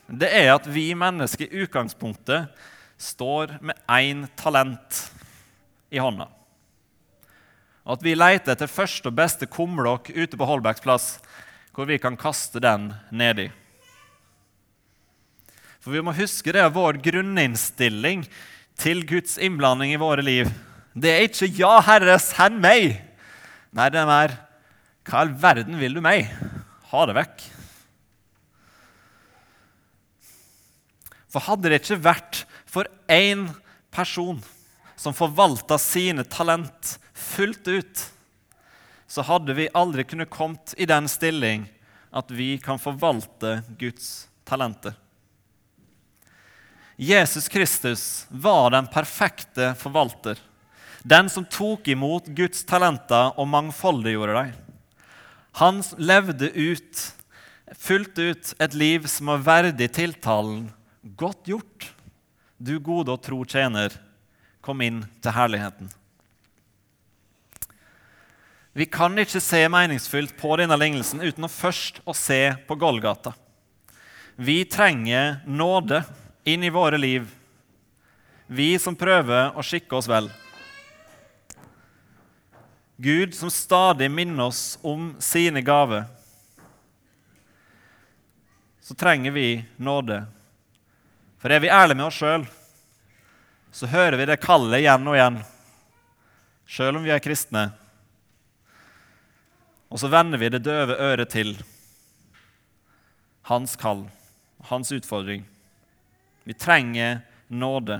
det 0.07 0.29
er 0.31 0.53
at 0.53 0.67
vi 0.71 0.85
mennesker 0.95 1.49
i 1.49 1.65
utgangspunktet 1.65 2.53
står 2.95 3.57
med 3.59 3.75
én 3.91 4.21
talent 4.39 4.99
i 5.91 5.99
hånda. 5.99 6.29
Og 7.83 7.97
at 7.97 8.05
vi 8.05 8.13
leter 8.15 8.53
etter 8.53 8.71
første 8.71 9.11
og 9.11 9.17
beste 9.17 9.49
kumlokk 9.51 10.07
ute 10.15 10.39
på 10.39 10.47
Holbergs 10.47 10.79
plass, 10.85 11.07
hvor 11.75 11.89
vi 11.89 11.97
kan 11.99 12.15
kaste 12.15 12.61
den 12.63 12.93
nedi. 13.11 13.49
For 15.83 15.91
vi 15.91 16.05
må 16.07 16.15
huske 16.15 16.55
det 16.55 16.63
er 16.63 16.71
vår 16.71 17.01
grunninnstilling 17.03 18.23
til 18.79 19.03
Guds 19.09 19.35
innblanding 19.35 19.97
i 19.97 19.99
våre 19.99 20.23
liv 20.23 20.47
det 20.95 21.11
er 21.11 21.27
ikke 21.27 21.51
'Ja, 21.51 21.81
Herre, 21.83 22.15
send 22.23 22.63
meg'. 22.63 23.01
Nei, 23.75 23.89
det 23.89 23.99
er 23.99 24.07
mer 24.07 24.37
'Hva 25.03 25.11
i 25.11 25.21
all 25.27 25.35
verden 25.43 25.77
vil 25.77 25.93
du 25.93 25.99
meg?' 25.99 26.31
Ha 26.87 27.05
det 27.05 27.19
vekk. 27.19 27.54
For 31.35 31.43
hadde 31.43 31.67
det 31.67 31.81
ikke 31.81 31.97
vært 31.99 32.45
for 32.63 32.87
én 33.11 33.49
person 33.91 34.37
som 34.95 35.11
forvalta 35.11 35.75
sine 35.83 36.23
talent 36.31 36.93
fullt 37.11 37.67
ut, 37.67 38.03
så 39.11 39.25
hadde 39.27 39.51
vi 39.57 39.65
aldri 39.75 40.05
kunnet 40.07 40.31
kommet 40.31 40.71
i 40.79 40.87
den 40.87 41.09
stilling 41.11 41.65
at 42.15 42.31
vi 42.31 42.53
kan 42.63 42.79
forvalte 42.79 43.57
Guds 43.75 44.29
talenter. 44.47 44.95
Jesus 46.95 47.49
Kristus 47.51 48.05
var 48.31 48.71
den 48.71 48.87
perfekte 48.87 49.73
forvalter. 49.75 50.39
Den 51.03 51.27
som 51.27 51.43
tok 51.43 51.91
imot 51.91 52.31
Guds 52.31 52.63
talenter 52.63 53.35
og 53.35 53.51
mangfoldiggjorde 53.51 54.39
dem. 54.39 54.55
Han 55.59 55.83
levde 55.99 56.47
ut, 56.55 57.05
fullt 57.75 58.23
ut, 58.23 58.55
et 58.55 58.79
liv 58.79 59.11
som 59.11 59.35
var 59.35 59.43
verdig 59.51 59.91
tiltalen 59.99 60.69
'Godt 61.05 61.45
gjort, 61.45 61.93
du 62.57 62.79
gode 62.79 63.13
og 63.13 63.21
tro 63.21 63.43
tjener. 63.45 63.93
Kom 64.65 64.81
inn 64.81 65.03
til 65.21 65.31
herligheten'. 65.31 65.91
Vi 68.73 68.87
kan 68.89 69.13
ikke 69.21 69.39
se 69.39 69.61
meningsfylt 69.69 70.33
på 70.35 70.55
denne 70.57 70.75
lignelsen 70.75 71.21
uten 71.21 71.45
å 71.45 71.51
først 71.51 72.01
å 72.03 72.15
se 72.17 72.57
på 72.67 72.75
Golgata. 72.75 73.35
Vi 74.35 74.65
trenger 74.65 75.45
nåde 75.45 76.01
inn 76.43 76.65
i 76.65 76.73
våre 76.73 76.97
liv, 76.97 77.29
vi 78.47 78.73
som 78.81 78.97
prøver 78.97 79.53
å 79.55 79.63
skikke 79.63 79.95
oss 79.95 80.09
vel. 80.11 80.27
Gud 82.97 83.37
som 83.37 83.53
stadig 83.53 84.09
minner 84.11 84.49
oss 84.49 84.79
om 84.81 85.13
sine 85.23 85.61
gaver, 85.61 86.09
så 88.81 88.97
trenger 88.97 89.31
vi 89.31 89.49
nåde. 89.77 90.25
For 91.45 91.53
er 91.53 91.61
vi 91.61 91.69
ærlige 91.69 91.99
med 91.99 92.07
oss 92.07 92.17
sjøl, 92.17 92.43
så 93.69 93.85
hører 93.85 94.15
vi 94.17 94.25
det 94.25 94.39
kallet 94.41 94.79
igjen 94.79 95.03
og 95.05 95.13
igjen, 95.13 95.35
sjøl 96.65 96.95
om 96.97 97.03
vi 97.05 97.11
er 97.13 97.19
kristne. 97.21 97.67
Og 99.93 99.99
så 100.01 100.09
vender 100.09 100.41
vi 100.41 100.47
det 100.49 100.63
døve 100.65 100.95
øret 100.97 101.29
til 101.29 101.51
hans 103.45 103.75
kall, 103.77 104.01
hans 104.71 104.89
utfordring. 104.95 105.43
Vi 106.49 106.55
trenger 106.57 107.19
nåde 107.53 107.99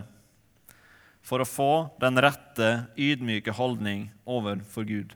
for 1.21 1.43
å 1.43 1.45
få 1.45 1.67
den 2.01 2.17
rette, 2.25 2.71
ydmyke 2.97 3.53
holdning 3.59 4.07
overfor 4.25 4.87
Gud. 4.89 5.13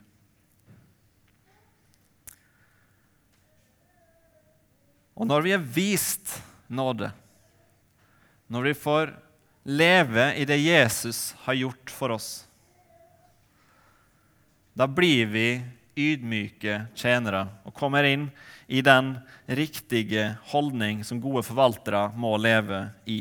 Og 5.18 5.26
når 5.34 5.48
vi 5.48 5.56
er 5.58 5.66
vist 5.82 6.36
nåde, 6.70 7.10
når 8.50 8.70
vi 8.70 8.76
får 8.78 9.12
leve 9.70 10.32
i 10.42 10.46
det 10.50 10.58
Jesus 10.58 11.34
har 11.46 11.58
gjort 11.60 11.94
for 11.94 12.16
oss, 12.18 12.30
da 14.74 14.88
blir 14.88 15.30
vi 15.30 15.48
ydmyke 16.00 16.86
tjenere 16.98 17.46
og 17.68 17.76
kommer 17.76 18.06
inn 18.08 18.30
i 18.72 18.82
den 18.86 19.18
riktige 19.46 20.32
holdning 20.54 21.04
som 21.06 21.22
gode 21.22 21.44
forvaltere 21.46 22.08
må 22.16 22.36
leve 22.40 22.88
i. 23.10 23.20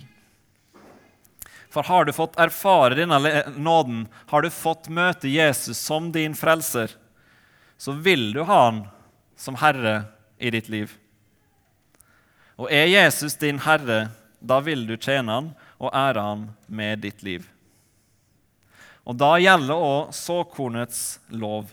For 1.68 1.84
har 1.84 2.06
du 2.06 2.14
fått 2.16 2.38
erfare 2.40 2.96
denne 2.96 3.18
nåden, 3.56 4.06
har 4.30 4.42
du 4.44 4.50
fått 4.52 4.88
møte 4.88 5.28
Jesus 5.28 5.80
som 5.80 6.12
din 6.12 6.36
frelser, 6.36 6.94
så 7.76 7.92
vil 7.92 8.30
du 8.32 8.42
ha 8.48 8.62
han 8.68 8.86
som 9.38 9.58
herre 9.60 10.00
i 10.38 10.50
ditt 10.54 10.70
liv. 10.72 10.94
Og 12.58 12.72
er 12.74 12.88
Jesus 12.90 13.36
din 13.38 13.60
herre, 13.62 14.08
da 14.40 14.60
vil 14.64 14.86
du 14.86 14.96
tjene 14.96 15.34
han 15.34 15.48
og 15.78 15.94
ære 15.94 16.22
han 16.22 16.44
med 16.66 17.02
ditt 17.04 17.22
liv. 17.26 17.46
Og 19.08 19.16
da 19.16 19.38
gjelder 19.40 19.80
òg 19.80 20.14
såkornets 20.14 21.18
lov. 21.32 21.70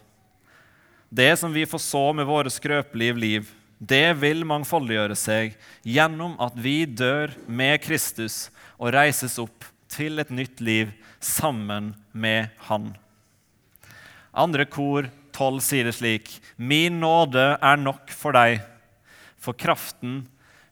Det 1.09 1.33
som 1.39 1.53
vi 1.53 1.65
får 1.67 1.81
så 1.83 2.03
med 2.15 2.27
våre 2.27 2.51
skrøpelige 2.51 3.15
liv, 3.19 3.49
det 3.77 4.15
vil 4.21 4.45
mangfoldiggjøre 4.47 5.17
seg 5.19 5.55
gjennom 5.83 6.37
at 6.41 6.55
vi 6.55 6.85
dør 6.87 7.33
med 7.47 7.81
Kristus 7.83 8.47
og 8.79 8.93
reises 8.95 9.35
opp 9.41 9.67
til 9.91 10.19
et 10.23 10.31
nytt 10.31 10.63
liv 10.63 10.93
sammen 11.19 11.93
med 12.11 12.49
Han. 12.69 12.93
Andre 14.35 14.65
kor 14.67 15.09
12 15.35 15.59
sier 15.63 15.87
det 15.87 15.95
slik.: 15.95 16.31
Min 16.55 16.99
nåde 17.03 17.55
er 17.59 17.77
nok 17.79 18.11
for 18.11 18.35
deg, 18.35 18.63
for 19.37 19.53
kraften 19.53 20.23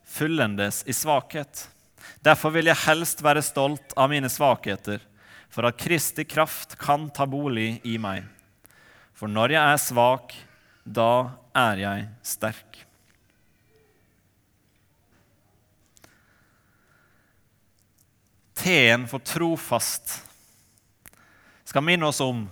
fullendes 0.03 0.83
i 0.87 0.95
svakhet. 0.95 1.67
Derfor 2.23 2.53
vil 2.55 2.69
jeg 2.71 2.79
helst 2.85 3.19
være 3.23 3.43
stolt 3.43 3.93
av 3.99 4.07
mine 4.11 4.29
svakheter, 4.31 5.01
for 5.51 5.67
at 5.67 5.77
Kristi 5.77 6.23
kraft 6.23 6.77
kan 6.79 7.09
ta 7.11 7.27
bolig 7.27 7.81
i 7.83 7.97
meg. 7.99 8.23
For 9.13 9.27
når 9.27 9.57
jeg 9.57 9.63
er 9.73 9.81
svak, 9.81 10.35
da 10.83 11.35
er 11.55 11.83
jeg 11.83 12.07
sterk. 12.25 12.79
T-en 18.63 19.03
for 19.11 19.19
trofast 19.27 20.21
skal 21.67 21.83
minne 21.83 22.07
oss 22.07 22.21
om 22.23 22.45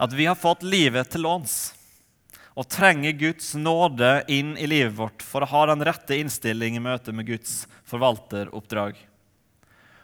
at 0.00 0.12
vi 0.16 0.24
har 0.24 0.38
fått 0.38 0.64
livet 0.64 1.10
til 1.12 1.26
låns 1.26 1.74
og 2.52 2.68
trenger 2.68 3.16
Guds 3.16 3.54
nåde 3.56 4.22
inn 4.32 4.56
i 4.60 4.66
livet 4.68 4.96
vårt 4.98 5.24
for 5.24 5.44
å 5.44 5.50
ha 5.52 5.62
den 5.70 5.84
rette 5.88 6.18
innstilling 6.20 6.76
i 6.76 6.84
møte 6.84 7.14
med 7.16 7.30
Guds 7.30 7.62
forvalteroppdrag. 7.88 8.98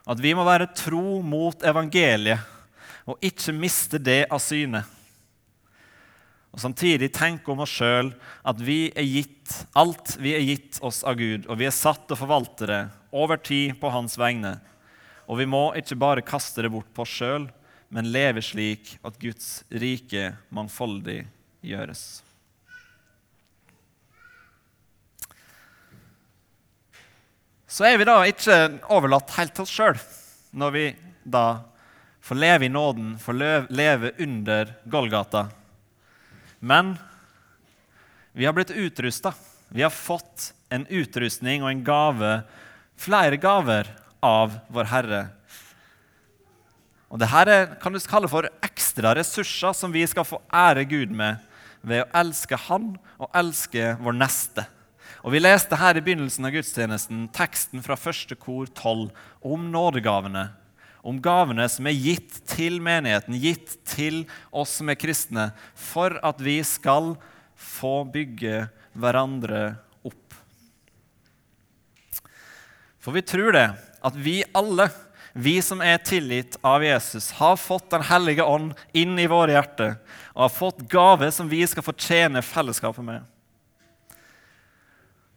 At 0.09 0.23
vi 0.25 0.33
må 0.37 0.47
være 0.49 0.71
tro 0.73 1.21
mot 1.21 1.65
evangeliet 1.67 2.41
og 3.09 3.21
ikke 3.25 3.53
miste 3.57 4.01
det 4.01 4.23
av 4.33 4.41
syne. 4.41 4.83
Og 6.53 6.61
samtidig 6.63 7.11
tenke 7.13 7.53
om 7.53 7.61
oss 7.65 7.75
sjøl 7.77 8.11
at 8.49 8.61
vi 8.65 8.89
er 8.97 9.05
gitt 9.05 9.53
alt 9.77 10.17
vi 10.21 10.33
er 10.37 10.45
gitt 10.45 10.81
oss 10.85 11.03
av 11.05 11.19
Gud, 11.21 11.45
og 11.49 11.61
vi 11.61 11.69
er 11.69 11.77
satt 11.77 12.07
til 12.07 12.17
å 12.17 12.23
forvalte 12.23 12.69
det 12.69 12.81
over 13.13 13.41
tid 13.41 13.77
på 13.81 13.93
Hans 13.93 14.17
vegne. 14.21 14.57
Og 15.29 15.41
vi 15.43 15.49
må 15.49 15.69
ikke 15.77 16.01
bare 16.01 16.25
kaste 16.25 16.65
det 16.65 16.73
bort 16.73 16.89
på 16.97 17.05
oss 17.05 17.19
sjøl, 17.21 17.49
men 17.93 18.13
leve 18.13 18.41
slik 18.45 18.97
at 19.05 19.21
Guds 19.21 19.63
rike 19.69 20.33
mangfoldig 20.53 21.23
gjøres. 21.65 22.28
Så 27.69 27.85
er 27.85 27.99
vi 28.01 28.07
da 28.09 28.23
ikke 28.27 28.57
overlatt 28.89 29.35
helt 29.37 29.55
til 29.57 29.67
oss 29.67 29.75
sjøl 29.75 29.99
når 30.57 30.73
vi 30.73 30.85
da 31.29 31.61
får 32.25 32.41
leve 32.41 32.67
i 32.67 32.73
nåden, 32.73 33.15
får 33.21 33.69
leve 33.69 34.13
under 34.19 34.73
Golgata. 34.89 35.47
Men 36.59 36.97
vi 38.33 38.49
har 38.49 38.57
blitt 38.57 38.73
utrusta. 38.73 39.35
Vi 39.69 39.85
har 39.85 39.93
fått 39.93 40.53
en 40.73 40.87
utrustning 40.89 41.63
og 41.63 41.71
en 41.71 41.85
gave, 41.85 42.33
flere 42.97 43.37
gaver, 43.41 43.89
av 44.25 44.57
vår 44.75 44.89
Herre. 44.91 45.21
Og 47.09 47.21
Dette 47.23 47.59
kan 47.81 47.95
du 47.95 48.01
kalle 48.11 48.31
for 48.31 48.49
ekstra 48.67 49.15
ressurser 49.17 49.77
som 49.77 49.95
vi 49.95 50.03
skal 50.11 50.27
få 50.27 50.41
ære 50.51 50.85
Gud 50.91 51.15
med 51.15 51.39
ved 51.87 52.03
å 52.03 52.11
elske 52.19 52.59
Han 52.67 52.97
og 53.17 53.31
elske 53.39 53.95
vår 54.03 54.19
neste. 54.19 54.67
Og 55.29 55.35
Vi 55.35 55.43
leste 55.43 55.77
her 55.77 55.99
i 55.99 56.01
begynnelsen 56.01 56.49
av 56.49 56.55
gudstjenesten 56.55 57.27
teksten 57.37 57.83
fra 57.85 57.99
første 58.01 58.33
kor 58.41 58.65
12 58.71 59.11
om 59.45 59.67
nådegavene. 59.75 60.47
Om 61.05 61.19
gavene 61.21 61.67
som 61.69 61.85
er 61.85 61.99
gitt 62.01 62.39
til 62.49 62.79
menigheten, 62.81 63.37
gitt 63.37 63.75
til 63.93 64.23
oss 64.49 64.79
som 64.81 64.89
er 64.89 64.97
kristne, 64.97 65.51
for 65.77 66.17
at 66.25 66.41
vi 66.41 66.57
skal 66.65 67.13
få 67.61 68.07
bygge 68.09 68.71
hverandre 68.97 69.63
opp. 70.01 70.41
For 72.97 73.13
vi 73.13 73.29
tror 73.29 73.53
det, 73.53 73.69
at 74.01 74.17
vi 74.17 74.41
alle, 74.57 74.89
vi 75.37 75.59
som 75.61 75.85
er 75.85 76.01
tilgitt 76.09 76.57
av 76.65 76.81
Jesus, 76.81 77.35
har 77.37 77.61
fått 77.61 77.91
Den 77.93 78.09
hellige 78.09 78.49
ånd 78.49 78.73
inn 78.97 79.19
i 79.21 79.29
våre 79.29 79.61
hjerter 79.61 79.99
og 80.33 80.47
har 80.49 80.61
fått 80.63 80.87
gave 80.89 81.29
som 81.37 81.53
vi 81.53 81.67
skal 81.69 81.85
fortjene 81.85 82.41
fellesskapet 82.41 83.05
med. 83.05 83.35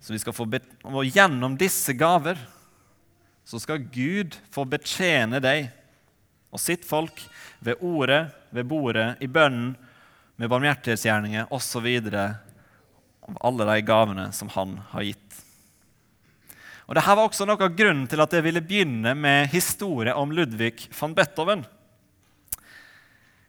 Så 0.01 0.13
vi 0.13 0.19
skal 0.19 0.33
få 0.33 0.47
og 0.89 1.05
gjennom 1.05 1.55
disse 1.59 1.93
gaver 1.93 2.39
så 3.45 3.59
skal 3.61 3.83
Gud 3.93 4.37
få 4.53 4.65
betjene 4.69 5.41
deg 5.43 5.69
og 6.51 6.59
sitt 6.61 6.85
folk 6.87 7.21
ved 7.63 7.79
ordet, 7.85 8.25
ved 8.51 8.67
bordet, 8.67 9.15
i 9.23 9.27
bønnen, 9.27 9.75
med 10.35 10.49
barmhjertighetsgjerninger 10.49 11.51
osv. 11.53 11.87
av 12.11 13.37
alle 13.45 13.67
de 13.69 13.81
gavene 13.85 14.31
som 14.33 14.49
han 14.55 14.79
har 14.91 15.05
gitt. 15.05 15.41
Og 16.89 16.97
Dette 16.97 17.13
var 17.15 17.23
også 17.23 17.45
noe 17.47 17.61
av 17.61 17.75
grunnen 17.77 18.07
til 18.09 18.19
at 18.19 18.33
jeg 18.35 18.43
ville 18.43 18.63
begynne 18.65 19.13
med 19.15 19.51
historie 19.53 20.15
om 20.17 20.33
Ludvig 20.35 20.89
van 20.97 21.13
Beethoven. 21.15 21.61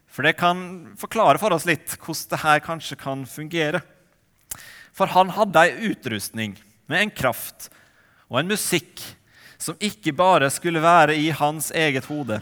For 0.07 0.23
det 0.23 0.37
kan 0.37 0.93
forklare 1.01 1.41
for 1.41 1.55
oss 1.55 1.65
litt 1.67 1.97
hvordan 1.97 2.29
dette 2.35 2.59
kanskje 2.67 2.99
kan 3.01 3.25
fungere. 3.27 3.81
For 4.93 5.09
han 5.09 5.33
hadde 5.33 5.65
ei 5.65 5.91
utrustning 5.91 6.55
med 6.89 7.01
en 7.01 7.13
kraft 7.13 7.69
og 8.29 8.39
en 8.39 8.51
musikk 8.53 9.01
som 9.61 9.79
ikke 9.81 10.13
bare 10.15 10.49
skulle 10.53 10.83
være 10.83 11.15
i 11.17 11.29
hans 11.33 11.71
eget 11.71 12.05
hode, 12.09 12.41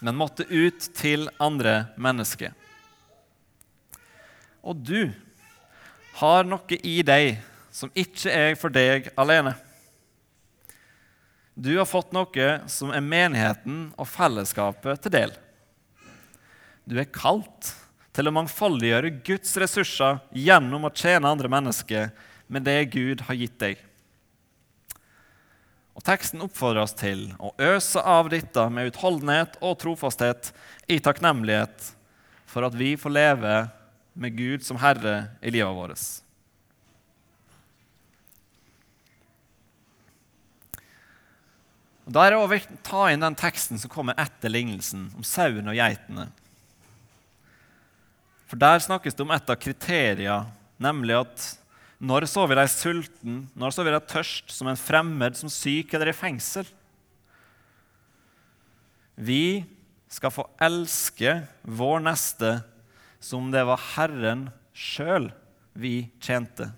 men 0.00 0.18
måtte 0.18 0.46
ut 0.48 0.90
til 0.96 1.28
andre 1.40 1.92
mennesker. 2.00 2.52
Og 4.60 4.76
du 4.76 5.12
har 6.20 6.44
noe 6.44 6.80
i 6.84 7.00
deg 7.06 7.38
som 7.72 7.92
ikke 7.94 8.32
er 8.32 8.56
for 8.58 8.72
deg 8.74 9.08
alene. 9.20 9.54
Du 11.54 11.72
har 11.76 11.88
fått 11.88 12.12
noe 12.16 12.48
som 12.72 12.92
er 12.92 13.04
menigheten 13.04 13.90
og 14.00 14.08
fellesskapet 14.08 15.04
til 15.04 15.14
del. 15.14 15.32
Du 16.88 16.96
er 16.98 17.08
kalt 17.12 17.74
til 18.16 18.28
å 18.28 18.34
mangfoldiggjøre 18.34 19.12
Guds 19.26 19.54
ressurser 19.62 20.18
gjennom 20.34 20.86
å 20.86 20.94
tjene 20.94 21.30
andre 21.30 21.50
mennesker 21.52 22.10
med 22.50 22.66
det 22.66 22.80
Gud 22.94 23.24
har 23.28 23.38
gitt 23.38 23.58
deg. 23.62 23.78
Og 25.94 26.04
Teksten 26.06 26.42
oppfordrer 26.42 26.86
oss 26.86 26.96
til 26.96 27.26
å 27.38 27.52
øse 27.60 28.00
av 28.00 28.30
dette 28.32 28.62
med 28.72 28.90
utholdenhet 28.90 29.58
og 29.60 29.78
trofasthet 29.82 30.50
i 30.90 30.96
takknemlighet 31.02 31.92
for 32.50 32.66
at 32.66 32.74
vi 32.78 32.94
får 32.98 33.14
leve 33.14 33.54
med 34.20 34.34
Gud 34.38 34.64
som 34.66 34.80
Herre 34.80 35.30
i 35.44 35.52
livet 35.52 35.76
vårt. 35.76 36.02
Da 42.10 42.24
er 42.26 42.34
det 42.34 42.40
å 42.42 42.78
ta 42.82 43.04
inn 43.12 43.22
den 43.22 43.38
teksten 43.38 43.78
som 43.78 43.92
kommer 43.92 44.18
etter 44.18 44.50
lignelsen 44.50 45.10
om 45.14 45.26
sauen 45.26 45.68
og 45.70 45.76
geitene. 45.78 46.26
For 48.50 48.58
der 48.58 48.82
snakkes 48.82 49.14
det 49.14 49.22
om 49.22 49.30
et 49.30 49.50
av 49.52 49.58
kriteriene, 49.62 50.50
nemlig 50.82 51.20
at 51.20 51.44
når 52.02 52.24
så 52.32 52.46
vi 52.48 52.56
deg 52.56 52.70
sulten, 52.72 53.42
når 53.54 53.74
så 53.76 53.84
vi 53.86 53.92
deg 53.94 54.08
tørst, 54.10 54.50
som 54.50 54.70
en 54.70 54.80
fremmed, 54.80 55.36
som 55.38 55.52
syk 55.52 55.92
eller 55.94 56.10
i 56.10 56.16
fengsel? 56.16 56.66
Vi 59.14 59.62
skal 60.10 60.32
få 60.34 60.48
elske 60.58 61.36
vår 61.62 62.02
neste 62.02 62.56
som 63.22 63.52
det 63.52 63.62
var 63.68 63.82
Herren 63.92 64.48
sjøl 64.74 65.28
vi 65.78 66.08
tjente. 66.24 66.72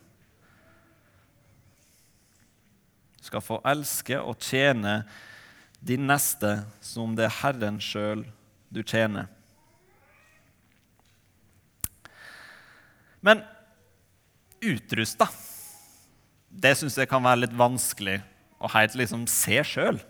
Du 3.16 3.30
skal 3.30 3.44
få 3.46 3.62
elske 3.70 4.18
og 4.20 4.42
tjene 4.42 5.04
din 5.80 6.04
neste 6.10 6.58
som 6.84 7.14
det 7.16 7.30
er 7.30 7.38
Herren 7.40 7.78
sjøl 7.80 8.26
du 8.74 8.82
tjener. 8.82 9.30
Men 13.22 13.44
utrusta, 14.62 15.28
det 16.50 16.74
syns 16.78 16.98
jeg 16.98 17.08
kan 17.10 17.22
være 17.24 17.44
litt 17.44 17.54
vanskelig 17.56 18.18
å 18.62 18.70
helt 18.74 18.96
liksom 18.98 19.24
se 19.30 19.62
sjøl. 19.66 20.00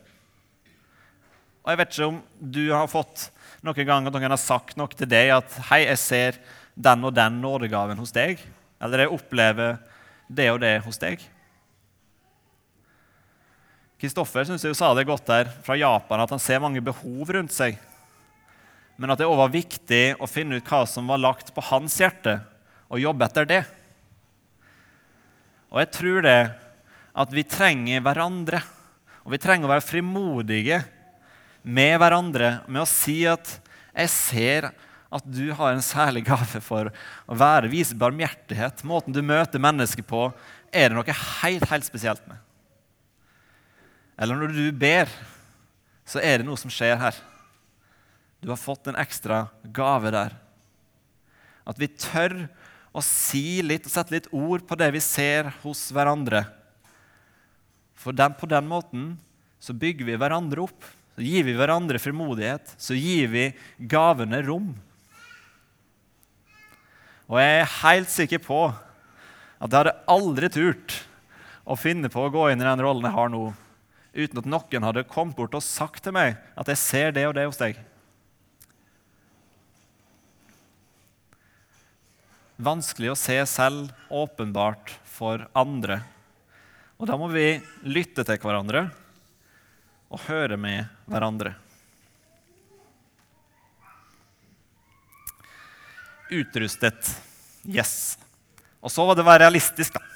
Og 1.62 1.70
jeg 1.70 1.78
vet 1.78 1.92
ikke 1.94 2.08
om 2.08 2.18
du 2.40 2.64
har 2.72 2.90
fått 2.90 3.28
noen 3.62 3.86
gang 3.86 4.08
at 4.08 4.16
noen 4.16 4.34
har 4.34 4.40
sagt 4.40 4.74
noe 4.80 4.90
til 4.96 5.08
deg 5.08 5.30
at 5.36 5.58
'Hei, 5.68 5.84
jeg 5.86 5.98
ser 5.98 6.40
den 6.74 7.04
og 7.04 7.14
den 7.14 7.40
nådegaven 7.40 8.00
hos 8.00 8.12
deg', 8.12 8.40
eller 8.80 8.98
'Jeg 8.98 9.14
opplever 9.14 9.78
det 10.28 10.50
og 10.50 10.60
det 10.60 10.82
hos 10.82 10.98
deg'. 10.98 11.20
Kristoffer 14.00 14.44
synes 14.44 14.64
jeg 14.64 14.74
sa 14.74 14.94
det 14.94 15.06
godt 15.06 15.26
der 15.26 15.44
fra 15.62 15.76
Japan, 15.78 16.20
at 16.20 16.30
han 16.30 16.40
ser 16.42 16.58
mange 16.58 16.82
behov 16.82 17.30
rundt 17.30 17.52
seg. 17.52 17.78
Men 18.98 19.10
at 19.10 19.18
det 19.18 19.28
òg 19.28 19.36
var 19.38 19.52
viktig 19.54 20.16
å 20.18 20.26
finne 20.26 20.56
ut 20.58 20.66
hva 20.66 20.82
som 20.90 21.06
var 21.06 21.22
lagt 21.22 21.54
på 21.54 21.62
hans 21.62 21.94
hjerte, 22.00 22.40
og 22.92 23.00
jobbe 23.00 23.24
etter 23.26 23.48
det. 23.48 23.62
Og 25.72 25.80
jeg 25.80 25.92
tror 25.96 26.24
det 26.26 26.40
at 27.12 27.32
vi 27.32 27.44
trenger 27.48 28.04
hverandre, 28.04 28.60
og 29.24 29.32
vi 29.32 29.40
trenger 29.40 29.68
å 29.68 29.72
være 29.72 29.86
frimodige 29.86 30.82
med 31.62 31.94
hverandre 32.02 32.58
med 32.66 32.82
å 32.82 32.88
si 32.88 33.22
at 33.26 33.60
'jeg 33.94 34.08
ser 34.10 34.72
at 35.12 35.24
du 35.28 35.52
har 35.52 35.72
en 35.72 35.84
særlig 35.84 36.24
gave 36.24 36.60
for 36.60 36.90
å 37.28 37.36
være, 37.36 37.68
vise 37.68 37.94
barmhjertighet'. 37.94 38.84
Måten 38.84 39.12
du 39.12 39.22
møter 39.22 39.60
mennesker 39.60 40.02
på, 40.02 40.32
er 40.72 40.88
det 40.88 40.96
noe 40.96 41.04
helt, 41.04 41.68
helt 41.68 41.84
spesielt 41.84 42.26
med. 42.26 42.38
Eller 44.18 44.36
når 44.36 44.52
du 44.56 44.72
ber, 44.72 45.08
så 46.04 46.20
er 46.20 46.38
det 46.38 46.46
noe 46.46 46.56
som 46.56 46.70
skjer 46.70 46.96
her. 46.96 47.14
Du 48.42 48.48
har 48.48 48.56
fått 48.56 48.88
en 48.88 48.98
ekstra 48.98 49.48
gave 49.72 50.10
der. 50.10 50.32
At 51.66 51.78
vi 51.78 51.86
tør 51.86 52.48
å 52.92 53.00
si 53.04 53.62
litt 53.64 53.86
og 53.88 53.94
sette 53.94 54.14
litt 54.14 54.28
ord 54.36 54.64
på 54.68 54.76
det 54.78 54.90
vi 54.94 55.00
ser 55.04 55.48
hos 55.62 55.86
hverandre. 55.94 56.44
For 57.96 58.14
den, 58.16 58.34
på 58.36 58.48
den 58.50 58.68
måten 58.68 59.12
så 59.62 59.74
bygger 59.76 60.08
vi 60.08 60.18
hverandre 60.20 60.64
opp. 60.66 60.88
Så 61.16 61.24
gir 61.24 61.44
vi 61.46 61.54
hverandre 61.56 62.00
frimodighet. 62.02 62.74
Så 62.80 62.96
gir 62.96 63.30
vi 63.32 63.44
gavene 63.78 64.42
rom. 64.44 64.72
Og 67.30 67.38
jeg 67.40 67.60
er 67.60 67.74
helt 67.80 68.12
sikker 68.12 68.42
på 68.44 68.60
at 68.68 69.70
jeg 69.70 69.78
hadde 69.78 69.98
aldri 70.10 70.50
turt 70.52 70.98
å 71.62 71.78
finne 71.78 72.10
på 72.12 72.26
å 72.26 72.32
gå 72.32 72.48
inn 72.50 72.60
i 72.60 72.66
den 72.66 72.82
rollen 72.82 73.06
jeg 73.06 73.14
har 73.14 73.30
nå, 73.30 73.44
uten 74.12 74.40
at 74.42 74.48
noen 74.50 74.86
hadde 74.88 75.06
kommet 75.08 75.38
bort 75.38 75.54
og 75.54 75.64
sagt 75.64 76.02
til 76.04 76.16
meg 76.16 76.34
at 76.58 76.68
jeg 76.72 76.80
ser 76.82 77.14
det 77.14 77.28
og 77.28 77.36
det 77.38 77.46
hos 77.46 77.60
deg. 77.60 77.78
Vanskelig 82.62 83.10
å 83.10 83.18
se 83.18 83.34
selv, 83.50 83.90
åpenbart 84.06 84.92
for 85.10 85.48
andre. 85.56 85.96
Og 86.94 87.08
da 87.10 87.16
må 87.18 87.26
vi 87.32 87.56
lytte 87.82 88.22
til 88.22 88.38
hverandre 88.38 88.84
og 90.12 90.22
høre 90.28 90.58
med 90.60 90.86
hverandre. 91.10 91.56
Utrustet. 96.30 97.10
Yes. 97.66 98.14
Og 98.78 98.94
så 98.94 99.08
var 99.08 99.18
det 99.18 99.26
å 99.26 99.30
være 99.32 99.48
realistisk, 99.48 99.98
da. 99.98 100.06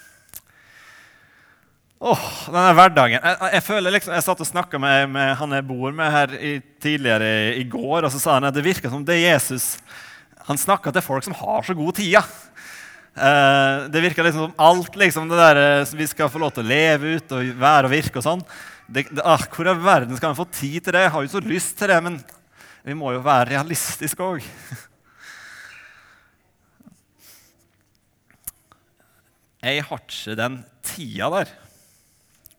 Åh, 2.07 2.25
denne 2.47 2.75
hverdagen. 2.77 3.19
Jeg, 3.19 3.53
jeg, 3.57 3.65
føler 3.67 3.97
liksom, 3.97 4.15
jeg 4.15 4.27
satt 4.29 4.43
og 4.45 4.53
snakka 4.55 4.79
med, 4.79 5.11
med, 5.17 5.35
han 5.41 5.59
jeg 5.59 5.67
bor 5.67 5.95
med 5.97 6.15
her 6.15 6.39
i, 6.39 6.59
tidligere 6.79 7.31
i, 7.49 7.55
i, 7.65 7.71
går, 7.73 8.07
og 8.07 8.13
så 8.15 8.23
sa 8.23 8.37
han 8.37 8.47
at 8.47 8.55
det 8.55 8.67
virker 8.69 8.93
som 8.93 9.03
det 9.03 9.19
Jesus 9.25 9.73
Han 10.47 10.61
snakka 10.61 10.93
til 10.95 11.03
folk 11.03 11.27
som 11.27 11.35
har 11.37 11.67
så 11.67 11.75
god 11.75 11.97
tida. 11.99 12.23
Eh, 13.17 13.87
det 13.91 14.03
virker 14.05 14.27
liksom 14.27 14.47
som 14.47 14.59
alt 14.61 14.97
liksom 15.01 15.29
det 15.31 15.39
der, 15.41 15.85
som 15.89 15.99
vi 15.99 16.07
skal 16.07 16.31
få 16.31 16.43
lov 16.43 16.53
til 16.55 16.67
å 16.67 16.71
leve 16.71 17.17
ut 17.17 17.33
og 17.35 17.55
være 17.59 17.89
og 17.89 17.95
virke 17.95 18.21
og 18.21 18.27
sånn 18.27 18.43
det, 18.87 19.07
det, 19.09 19.23
ah, 19.25 19.41
Hvor 19.51 19.67
i 19.67 19.73
verden 19.81 20.19
skal 20.19 20.35
vi 20.35 20.39
få 20.39 20.47
tid 20.53 20.85
til 20.85 20.95
det? 20.95 21.07
Jeg 21.07 21.15
har 21.15 21.25
jo 21.25 21.33
så 21.33 21.43
lyst 21.43 21.75
til 21.81 21.91
det, 21.91 21.97
men 22.05 22.21
vi 22.87 22.95
må 22.95 23.11
jo 23.17 23.25
være 23.25 23.51
realistiske 23.57 24.23
òg. 24.23 24.45
Jeg 29.67 29.83
har 29.83 29.99
ikke 30.05 30.37
den 30.39 30.61
tida 30.87 31.27
der. 31.33 31.49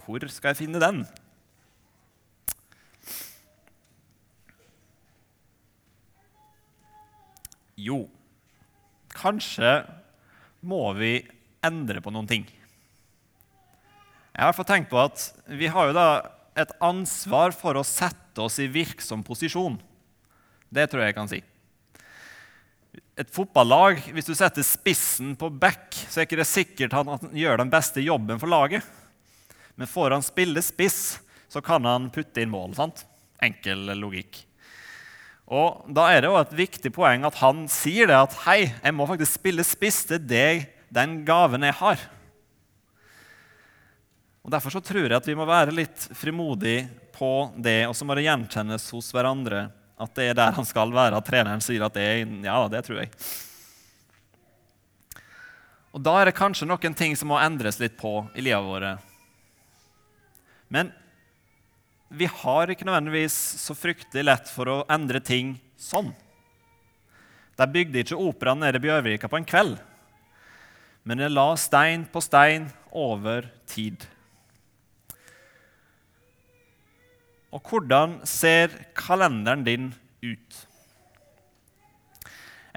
Hvor 0.03 0.25
skal 0.27 0.51
jeg 0.51 0.59
finne 0.65 0.81
den? 0.83 1.05
Jo, 7.77 8.07
kanskje 9.13 9.83
må 10.65 10.81
vi 10.97 11.19
endre 11.65 12.01
på 12.01 12.09
noen 12.13 12.29
ting. 12.29 12.47
Jeg 14.33 14.45
har 14.45 14.55
fått 14.57 14.69
tenkt 14.69 14.89
på 14.89 14.99
at 15.01 15.21
Vi 15.49 15.69
har 15.69 15.89
jo 15.89 15.97
da 15.97 16.07
et 16.57 16.73
ansvar 16.81 17.53
for 17.53 17.77
å 17.77 17.85
sette 17.85 18.41
oss 18.41 18.57
i 18.61 18.65
virksom 18.69 19.21
posisjon. 19.25 19.77
Det 20.73 20.87
tror 20.89 21.03
jeg 21.03 21.11
jeg 21.11 21.17
kan 21.17 21.29
si. 21.29 21.41
Et 23.17 23.29
fotballag, 23.33 24.01
Hvis 24.13 24.25
du 24.25 24.33
setter 24.33 24.65
spissen 24.65 25.35
på 25.37 25.49
back, 25.49 25.93
så 26.09 26.21
er 26.21 26.27
ikke 26.27 26.41
det 26.41 26.49
sikkert 26.49 26.97
at 26.97 27.05
han 27.13 27.37
gjør 27.37 27.61
den 27.61 27.73
beste 27.73 28.01
jobben 28.01 28.41
for 28.41 28.49
laget. 28.49 28.85
Men 29.77 29.89
får 29.89 30.17
han 30.17 30.25
spille 30.25 30.61
spiss, 30.65 31.19
så 31.49 31.61
kan 31.61 31.85
han 31.85 32.09
putte 32.09 32.41
inn 32.41 32.49
mål. 32.49 32.73
sant? 32.73 33.05
Enkel 33.41 33.93
logikk. 33.97 34.46
Og 35.47 35.87
Da 35.95 36.09
er 36.11 36.21
det 36.21 36.29
jo 36.31 36.39
et 36.39 36.57
viktig 36.59 36.91
poeng 36.95 37.23
at 37.27 37.39
han 37.39 37.65
sier 37.71 38.09
det 38.09 38.17
at 38.19 38.35
hei, 38.43 38.73
jeg 38.83 38.95
må 38.95 39.07
faktisk 39.07 39.39
spille 39.39 39.63
spiss. 39.63 40.03
til 40.05 40.19
deg 40.19 40.67
den 40.91 41.23
gaven 41.25 41.63
jeg 41.63 41.73
har. 41.79 41.97
Og 44.43 44.51
Derfor 44.51 44.71
så 44.71 44.83
tror 44.83 45.07
jeg 45.07 45.15
at 45.15 45.27
vi 45.27 45.35
må 45.35 45.45
være 45.47 45.75
litt 45.75 46.07
frimodige 46.15 46.87
på 47.17 47.51
det, 47.57 47.87
og 47.87 47.95
så 47.95 48.05
må 48.05 48.15
det 48.15 48.27
gjenkjennes 48.27 48.91
hos 48.93 49.11
hverandre 49.11 49.71
at 49.97 50.13
det 50.15 50.29
er 50.29 50.37
der 50.37 50.53
han 50.53 50.65
skal 50.67 50.91
være. 50.93 51.17
At 51.17 51.25
treneren 51.25 51.63
sier 51.63 51.83
at 51.83 51.95
det 51.95 52.03
er 52.05 52.27
Ja, 52.45 52.67
det 52.69 52.83
tror 52.85 53.01
jeg. 53.01 53.11
Og 55.95 56.03
Da 56.03 56.13
er 56.19 56.29
det 56.29 56.37
kanskje 56.37 56.67
noen 56.67 56.93
ting 56.93 57.15
som 57.17 57.31
må 57.31 57.39
endres 57.41 57.79
litt 57.79 57.97
på 57.97 58.21
i 58.35 58.43
livet 58.45 58.63
vårt. 58.63 58.99
Men 60.69 60.91
vi 62.09 62.27
har 62.31 62.71
ikke 62.71 62.87
nødvendigvis 62.87 63.35
så 63.59 63.75
fryktelig 63.75 64.23
lett 64.27 64.51
for 64.51 64.71
å 64.71 64.83
endre 64.91 65.19
ting 65.19 65.57
sånn. 65.79 66.13
De 67.57 67.65
bygde 67.73 68.03
ikke 68.03 68.19
operaen 68.21 68.61
nede 68.61 68.79
i 68.79 68.85
Bjørvika 68.85 69.29
på 69.31 69.39
en 69.39 69.47
kveld, 69.47 69.79
men 71.07 71.19
de 71.19 71.29
la 71.31 71.49
stein 71.59 72.05
på 72.11 72.21
stein 72.23 72.69
over 72.95 73.49
tid. 73.67 74.05
Og 77.51 77.63
hvordan 77.63 78.19
ser 78.27 78.73
kalenderen 78.95 79.65
din 79.65 79.91
ut? 80.21 80.63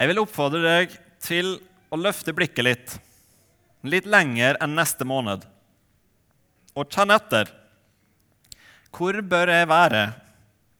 Jeg 0.00 0.08
vil 0.08 0.22
oppfordre 0.22 0.62
deg 0.64 0.94
til 1.20 1.58
å 1.92 1.98
løfte 2.00 2.32
blikket 2.32 2.64
litt, 2.64 2.92
litt 3.84 4.06
lenger 4.08 4.56
enn 4.62 4.78
neste 4.78 5.04
måned, 5.04 5.44
og 6.72 6.88
kjenne 6.88 7.18
etter. 7.20 7.50
Hvor 8.90 9.16
bør 9.22 9.52
jeg 9.52 9.68
være 9.70 10.04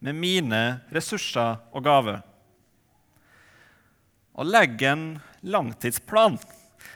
med 0.03 0.17
mine 0.19 0.63
ressurser 0.95 1.61
og 1.73 1.85
gaver? 1.85 2.21
Og 4.35 4.49
legg 4.49 4.83
en 4.89 5.05
langtidsplan 5.43 6.39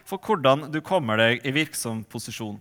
for 0.05 0.21
hvordan 0.21 0.69
du 0.73 0.81
kommer 0.85 1.21
deg 1.21 1.45
i 1.47 1.53
virksom 1.55 2.03
posisjon. 2.09 2.59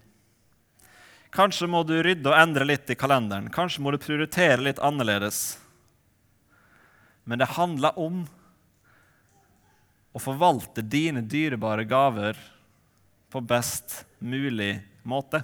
Kanskje 1.33 1.67
må 1.67 1.81
du 1.87 1.95
rydde 2.05 2.29
og 2.29 2.37
endre 2.37 2.67
litt 2.67 2.91
i 2.93 2.97
kalenderen. 2.99 3.49
Kanskje 3.49 3.81
må 3.81 3.91
du 3.91 3.97
prioritere 4.01 4.61
litt 4.61 4.81
annerledes. 4.83 5.57
Men 7.25 7.41
det 7.41 7.55
handler 7.55 7.97
om 7.97 8.21
å 10.13 10.21
forvalte 10.21 10.83
dine 10.85 11.23
dyrebare 11.25 11.87
gaver 11.89 12.37
på 13.33 13.41
best 13.41 14.03
mulig 14.21 14.75
måte. 15.09 15.41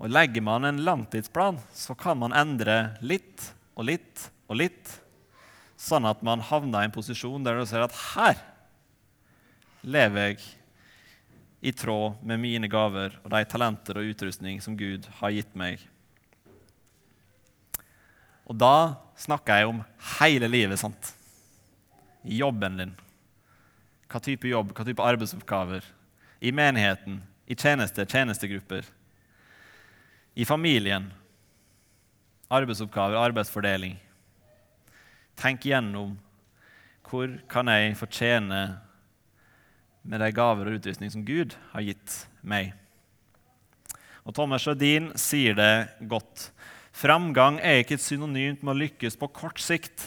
Og 0.00 0.08
Legger 0.08 0.40
man 0.40 0.64
en 0.64 0.80
langtidsplan, 0.80 1.58
så 1.76 1.94
kan 1.94 2.16
man 2.18 2.32
endre 2.32 2.94
litt 3.04 3.50
og 3.76 3.84
litt 3.90 4.30
og 4.48 4.56
litt, 4.56 4.94
sånn 5.76 6.08
at 6.08 6.22
man 6.24 6.40
havner 6.44 6.82
i 6.82 6.88
en 6.88 6.94
posisjon 6.94 7.44
der 7.44 7.60
du 7.60 7.66
ser 7.68 7.84
at 7.84 7.96
her 8.14 8.40
lever 9.84 10.32
jeg 10.32 10.40
i 11.60 11.72
tråd 11.76 12.20
med 12.24 12.40
mine 12.40 12.68
gaver 12.72 13.14
og 13.20 13.30
de 13.32 13.40
talenter 13.48 14.00
og 14.00 14.08
utrustning 14.12 14.60
som 14.64 14.76
Gud 14.76 15.06
har 15.20 15.32
gitt 15.36 15.52
meg. 15.56 15.80
Og 18.48 18.56
da 18.58 18.96
snakker 19.20 19.60
jeg 19.60 19.70
om 19.70 19.82
hele 20.18 20.48
livet. 20.50 20.80
sant? 20.80 21.12
Jobben 22.24 22.80
din. 22.80 22.94
Hva 24.10 24.20
type 24.24 24.48
jobb, 24.48 24.72
hva 24.74 24.84
type 24.84 25.04
arbeidsoppgaver. 25.04 25.84
I 26.40 26.50
menigheten, 26.56 27.20
i 27.46 27.54
tjenester, 27.54 28.08
tjenestegrupper, 28.08 28.88
i 30.40 30.44
familien, 30.48 31.10
arbeidsoppgaver, 32.48 33.18
arbeidsfordeling. 33.20 33.98
Tenk 35.36 35.66
igjennom 35.66 36.14
hvor 37.04 37.34
kan 37.50 37.68
jeg 37.68 37.98
fortjene 37.98 38.60
med 40.00 40.22
de 40.22 40.28
gaver 40.32 40.70
og 40.70 40.78
utrustning 40.78 41.12
som 41.12 41.26
Gud 41.28 41.52
har 41.74 41.84
gitt 41.84 42.14
meg. 42.40 42.70
Og 44.24 44.32
Thomas 44.36 44.64
Sjødin 44.64 45.10
sier 45.20 45.58
det 45.58 45.74
godt. 46.08 46.46
Framgang 46.96 47.60
er 47.60 47.82
ikke 47.82 47.98
et 47.98 48.06
synonymt 48.06 48.64
med 48.64 48.72
å 48.72 48.80
lykkes 48.80 49.20
på 49.20 49.28
kort 49.42 49.60
sikt. 49.60 50.06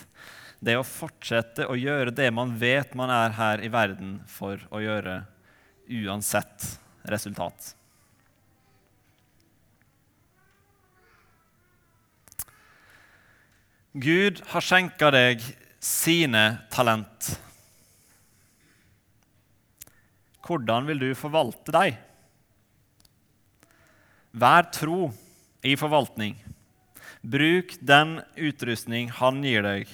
Det 0.64 0.74
er 0.74 0.82
å 0.82 0.88
fortsette 0.88 1.70
å 1.70 1.78
gjøre 1.78 2.16
det 2.16 2.32
man 2.34 2.58
vet 2.58 2.98
man 2.98 3.14
er 3.14 3.38
her 3.38 3.62
i 3.62 3.70
verden 3.70 4.18
for 4.26 4.58
å 4.74 4.82
gjøre, 4.82 5.20
uansett 5.94 6.72
resultat. 7.06 7.76
Gud 13.94 14.40
har 14.50 14.66
skjenka 14.66 15.12
deg 15.14 15.44
sine 15.78 16.42
talent. 16.74 17.28
Hvordan 20.42 20.88
vil 20.90 21.04
du 21.04 21.12
forvalte 21.14 21.76
dem? 21.76 22.00
Vær 24.34 24.66
tro 24.74 25.12
i 25.62 25.76
forvaltning. 25.78 26.40
Bruk 27.22 27.76
den 27.86 28.18
utrustning 28.34 29.14
han 29.14 29.46
gir 29.46 29.62
deg, 29.62 29.86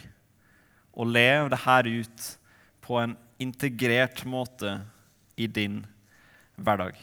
og 0.96 1.12
lev 1.12 1.52
det 1.52 1.60
her 1.66 1.92
ut 1.92 2.30
på 2.88 3.02
en 3.04 3.18
integrert 3.36 4.24
måte 4.24 4.78
i 5.36 5.52
din 5.52 5.84
hverdag. 6.56 6.96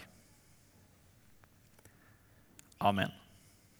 Amen. 2.80 3.12